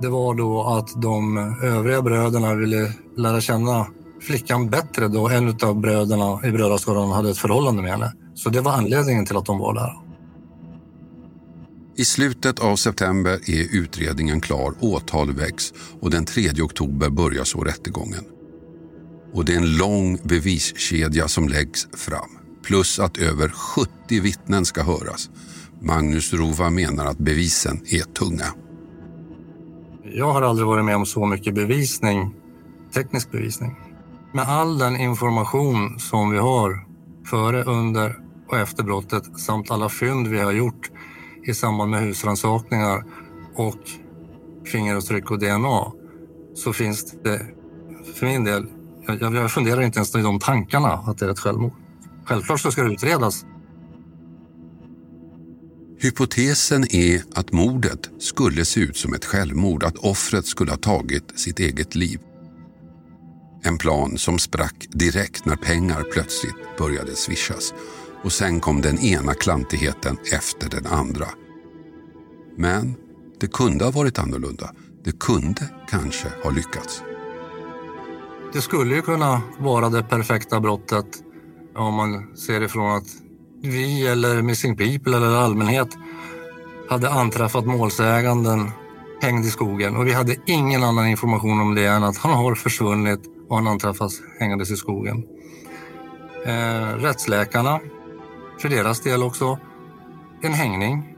det 0.02 0.08
var 0.08 0.34
då 0.34 0.64
att 0.64 1.02
de 1.02 1.38
övriga 1.64 2.02
bröderna 2.02 2.54
ville 2.56 2.94
lära 3.18 3.42
känna 3.42 3.88
flickan 4.22 4.70
bättre 4.70 5.08
då 5.08 5.30
en 5.30 5.58
av 5.64 5.80
bröderna 5.80 6.40
i 6.48 6.52
brödraskaran 6.52 7.12
hade 7.12 7.30
ett 7.30 7.38
förhållande 7.38 7.82
med 7.82 7.92
henne. 7.92 8.14
Så 8.36 8.50
det 8.50 8.62
var 8.62 8.72
anledningen 8.72 9.26
till 9.26 9.38
att 9.38 9.46
de 9.46 9.60
var 9.60 9.74
där. 9.74 9.94
I 11.96 12.06
slutet 12.06 12.60
av 12.60 12.76
september 12.76 13.32
är 13.32 13.76
utredningen 13.76 14.42
klar, 14.42 14.74
åtal 14.80 15.32
väcks 15.32 15.74
och 16.02 16.12
den 16.12 16.26
3 16.26 16.50
oktober 16.62 17.10
börjar 17.10 17.44
så 17.44 17.64
rättegången. 17.64 18.24
Och 19.34 19.46
det 19.46 19.54
är 19.54 19.58
en 19.58 19.78
lång 19.78 20.18
beviskedja 20.24 21.28
som 21.28 21.48
läggs 21.48 21.88
fram. 21.94 22.30
Plus 22.64 23.00
att 23.00 23.18
över 23.18 23.50
70 23.50 23.90
vittnen 24.22 24.66
ska 24.66 24.84
höras. 24.84 25.30
Magnus 25.82 26.34
Rova 26.34 26.70
menar 26.70 27.06
att 27.06 27.18
bevisen 27.18 27.82
är 27.86 28.14
tunga. 28.14 28.46
Jag 30.04 30.34
har 30.34 30.42
aldrig 30.42 30.68
varit 30.68 30.86
med 30.86 30.96
om 30.96 31.06
så 31.06 31.26
mycket 31.26 31.56
bevisning, 31.56 32.36
teknisk 32.94 33.32
bevisning. 33.32 33.76
Med 34.34 34.50
all 34.50 34.78
den 34.78 34.96
information 34.96 36.00
som 36.00 36.32
vi 36.32 36.38
har 36.38 36.86
före, 37.30 37.64
under 37.64 38.16
och 38.48 38.58
efter 38.58 38.84
brottet 38.84 39.40
samt 39.40 39.72
alla 39.72 39.90
fynd 39.90 40.28
vi 40.28 40.40
har 40.40 40.52
gjort 40.52 40.92
i 41.48 41.54
samband 41.54 41.92
med 41.92 42.02
husrannsakningar 42.02 43.04
och 43.56 43.80
fingeravtryck 44.66 45.32
och 45.32 45.40
DNA 45.40 45.92
så 46.56 46.74
finns 46.74 47.16
det 47.24 47.46
för 48.16 48.26
min 48.26 48.44
del, 48.44 48.68
jag, 49.06 49.36
jag 49.36 49.52
funderar 49.52 49.82
inte 49.82 50.00
ens 50.00 50.16
i 50.16 50.22
de 50.22 50.40
tankarna 50.40 50.88
att 50.88 51.18
det 51.18 51.26
är 51.26 51.30
ett 51.30 51.40
självmord. 51.40 51.74
Självklart 52.26 52.60
så 52.60 52.72
ska 52.72 52.84
det 52.84 52.94
utredas. 52.94 53.46
Hypotesen 56.00 56.96
är 56.96 57.24
att 57.36 57.52
mordet 57.52 58.10
skulle 58.20 58.66
se 58.66 58.80
ut 58.80 58.98
som 58.98 59.14
ett 59.14 59.26
självmord, 59.26 59.84
att 59.84 59.98
offret 59.98 60.46
skulle 60.46 60.72
ha 60.72 60.78
tagit 60.78 61.40
sitt 61.40 61.60
eget 61.60 61.96
liv. 61.96 62.20
En 63.64 63.78
plan 63.78 64.18
som 64.18 64.40
sprack 64.40 64.88
direkt 64.90 65.46
när 65.46 65.56
pengar 65.56 66.04
plötsligt 66.14 66.78
började 66.78 67.16
swishas 67.16 67.74
och 68.24 68.32
sen 68.32 68.60
kom 68.60 68.82
den 68.82 69.00
ena 69.00 69.34
klantigheten 69.34 70.18
efter 70.34 70.70
den 70.70 70.86
andra. 70.86 71.28
Men 72.58 72.96
det 73.40 73.48
kunde 73.48 73.84
ha 73.84 73.92
varit 73.92 74.20
annorlunda. 74.20 74.74
Det 75.04 75.20
kunde 75.20 75.70
kanske 75.90 76.28
ha 76.44 76.50
lyckats. 76.50 77.04
Det 78.54 78.62
skulle 78.62 78.96
ju 78.96 79.02
kunna 79.02 79.42
vara 79.60 79.90
det 79.90 80.04
perfekta 80.04 80.60
brottet 80.60 81.06
om 81.76 81.94
man 81.94 82.36
ser 82.38 82.62
ifrån 82.62 82.98
att 82.98 83.08
vi 83.62 84.08
eller 84.08 84.42
Missing 84.42 84.78
People 84.78 85.18
eller 85.18 85.36
allmänhet 85.36 85.88
hade 86.90 87.10
anträffat 87.10 87.66
målsäganden 87.66 88.72
hängd 89.22 89.46
i 89.46 89.50
skogen 89.50 89.96
och 89.96 90.08
vi 90.08 90.14
hade 90.14 90.36
ingen 90.46 90.84
annan 90.84 91.08
information 91.08 91.62
om 91.62 91.76
det 91.76 91.86
än 91.86 92.04
att 92.04 92.18
han 92.18 92.32
har 92.32 92.56
försvunnit 92.56 93.20
och 93.50 93.56
han 93.56 93.68
anträffas 93.68 94.22
hängandes 94.40 94.72
i 94.72 94.76
skogen. 94.78 95.24
Eh, 96.46 96.96
rättsläkarna, 96.98 97.80
för 98.62 98.70
deras 98.70 99.00
del 99.00 99.24
också, 99.24 99.60
en 100.42 100.54
hängning. 100.54 101.16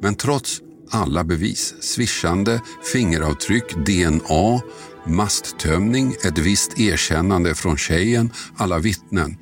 Men 0.00 0.14
trots 0.14 0.60
alla 0.90 1.24
bevis, 1.24 1.74
swishande, 1.80 2.60
fingeravtryck, 2.92 3.74
DNA, 3.86 4.60
masttömning, 5.06 6.14
ett 6.24 6.38
visst 6.38 6.78
erkännande 6.78 7.54
från 7.54 7.76
tjejen, 7.76 8.30
alla 8.56 8.78
vittnen, 8.78 9.36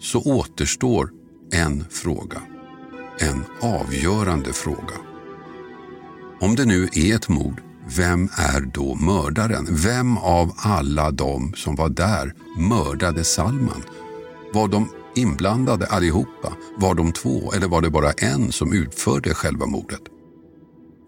så 0.00 0.22
återstår 0.22 1.10
en 1.52 1.84
fråga. 1.90 2.42
En 3.18 3.44
avgörande 3.60 4.52
fråga. 4.52 4.94
Om 6.40 6.54
det 6.54 6.64
nu 6.64 6.88
är 6.92 7.14
ett 7.14 7.28
mord, 7.28 7.62
vem 7.96 8.28
är 8.38 8.60
då 8.60 8.94
mördaren? 8.94 9.66
Vem 9.70 10.18
av 10.18 10.52
alla 10.56 11.10
de 11.10 11.52
som 11.56 11.76
var 11.76 11.88
där 11.88 12.34
mördade 12.58 13.24
Salman? 13.24 13.82
Var 14.54 14.68
de 14.68 14.88
inblandade 15.14 15.86
allihopa? 15.86 16.52
Var 16.76 16.94
de 16.94 17.12
två 17.12 17.52
eller 17.52 17.68
var 17.68 17.82
det 17.82 17.90
bara 17.90 18.12
en 18.12 18.52
som 18.52 18.72
utförde 18.72 19.34
själva 19.34 19.66
mordet? 19.66 20.02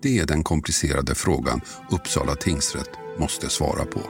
Det 0.02 0.18
är 0.18 0.26
den 0.26 0.44
komplicerade 0.44 1.14
frågan 1.14 1.60
Uppsala 1.90 2.34
tingsrätt 2.34 3.05
måste 3.18 3.48
svara 3.48 3.84
på. 3.84 4.00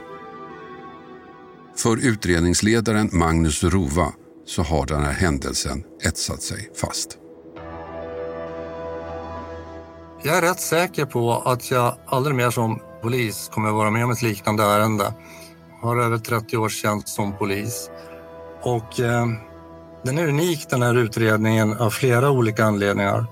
För 1.77 2.05
utredningsledaren 2.07 3.09
Magnus 3.13 3.63
Rova 3.63 4.13
så 4.45 4.63
har 4.63 4.85
den 4.85 5.03
här 5.03 5.13
händelsen 5.13 5.83
etsat 6.03 6.41
sig 6.41 6.69
fast. 6.81 7.17
Jag 10.23 10.37
är 10.37 10.41
rätt 10.41 10.59
säker 10.59 11.05
på 11.05 11.33
att 11.33 11.71
jag 11.71 11.95
aldrig 12.05 12.35
mer 12.35 12.49
som 12.49 12.79
polis 13.01 13.49
kommer 13.53 13.71
vara 13.71 13.91
med 13.91 14.03
om 14.03 14.11
ett 14.11 14.21
liknande 14.21 14.63
ärende. 14.63 15.13
Jag 15.81 15.87
har 15.87 15.97
över 15.97 16.17
30 16.17 16.57
års 16.57 16.81
tjänst 16.81 17.07
som 17.07 17.37
polis. 17.37 17.89
Och 18.61 18.99
eh, 18.99 19.25
den 20.03 20.17
är 20.17 20.27
unik 20.27 20.69
den 20.69 20.81
här 20.81 20.97
utredningen 20.97 21.73
av 21.73 21.89
flera 21.89 22.29
olika 22.29 22.65
anledningar. 22.65 23.25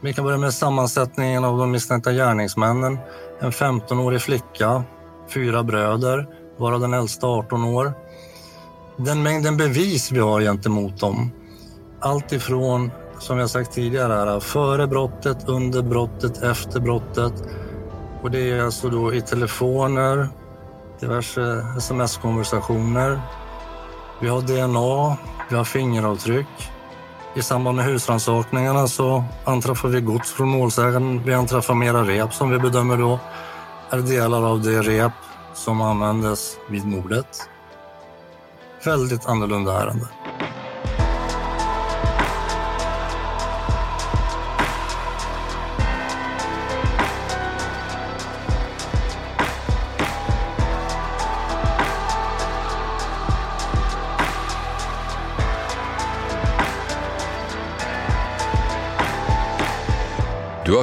Vi 0.00 0.12
kan 0.12 0.24
börja 0.24 0.38
med 0.38 0.54
sammansättningen 0.54 1.44
av 1.44 1.58
de 1.58 1.70
misstänkta 1.70 2.12
gärningsmännen. 2.12 2.98
En 3.40 3.50
15-årig 3.50 4.22
flicka, 4.22 4.84
fyra 5.28 5.62
bröder, 5.62 6.26
varav 6.56 6.80
den 6.80 6.94
äldsta 6.94 7.26
18 7.26 7.64
år. 7.64 7.92
Den 8.96 9.22
mängden 9.22 9.56
bevis 9.56 10.12
vi 10.12 10.18
har 10.18 10.40
gentemot 10.40 11.00
dem. 11.00 11.30
Allt 12.00 12.32
ifrån, 12.32 12.90
som 13.18 13.38
jag 13.38 13.50
sagt 13.50 13.72
tidigare, 13.72 14.40
före 14.40 14.86
brottet, 14.86 15.48
under 15.48 15.82
brottet, 15.82 16.42
efter 16.42 16.80
brottet. 16.80 17.32
Och 18.22 18.30
det 18.30 18.50
är 18.50 18.64
alltså 18.64 18.88
då 18.88 19.14
i 19.14 19.20
telefoner, 19.20 20.28
diverse 21.00 21.66
sms-konversationer. 21.78 23.20
Vi 24.20 24.28
har 24.28 24.40
DNA, 24.40 25.16
vi 25.50 25.56
har 25.56 25.64
fingeravtryck. 25.64 26.73
I 27.36 27.42
samband 27.42 27.76
med 27.76 27.84
husrannsakningarna 27.84 28.88
så 28.88 29.24
anträffar 29.44 29.88
vi 29.88 30.00
gods 30.00 30.32
från 30.32 30.48
målsäganden. 30.48 31.22
Vi 31.24 31.34
anträffar 31.34 31.74
mera 31.74 32.02
rep 32.02 32.34
som 32.34 32.50
vi 32.50 32.58
bedömer 32.58 32.96
då 32.96 33.20
är 33.90 33.98
delar 33.98 34.42
av 34.42 34.62
det 34.62 34.82
rep 34.82 35.12
som 35.54 35.80
användes 35.80 36.56
vid 36.70 36.86
mordet. 36.86 37.48
Väldigt 38.84 39.26
annorlunda 39.26 39.82
ärende. 39.82 40.08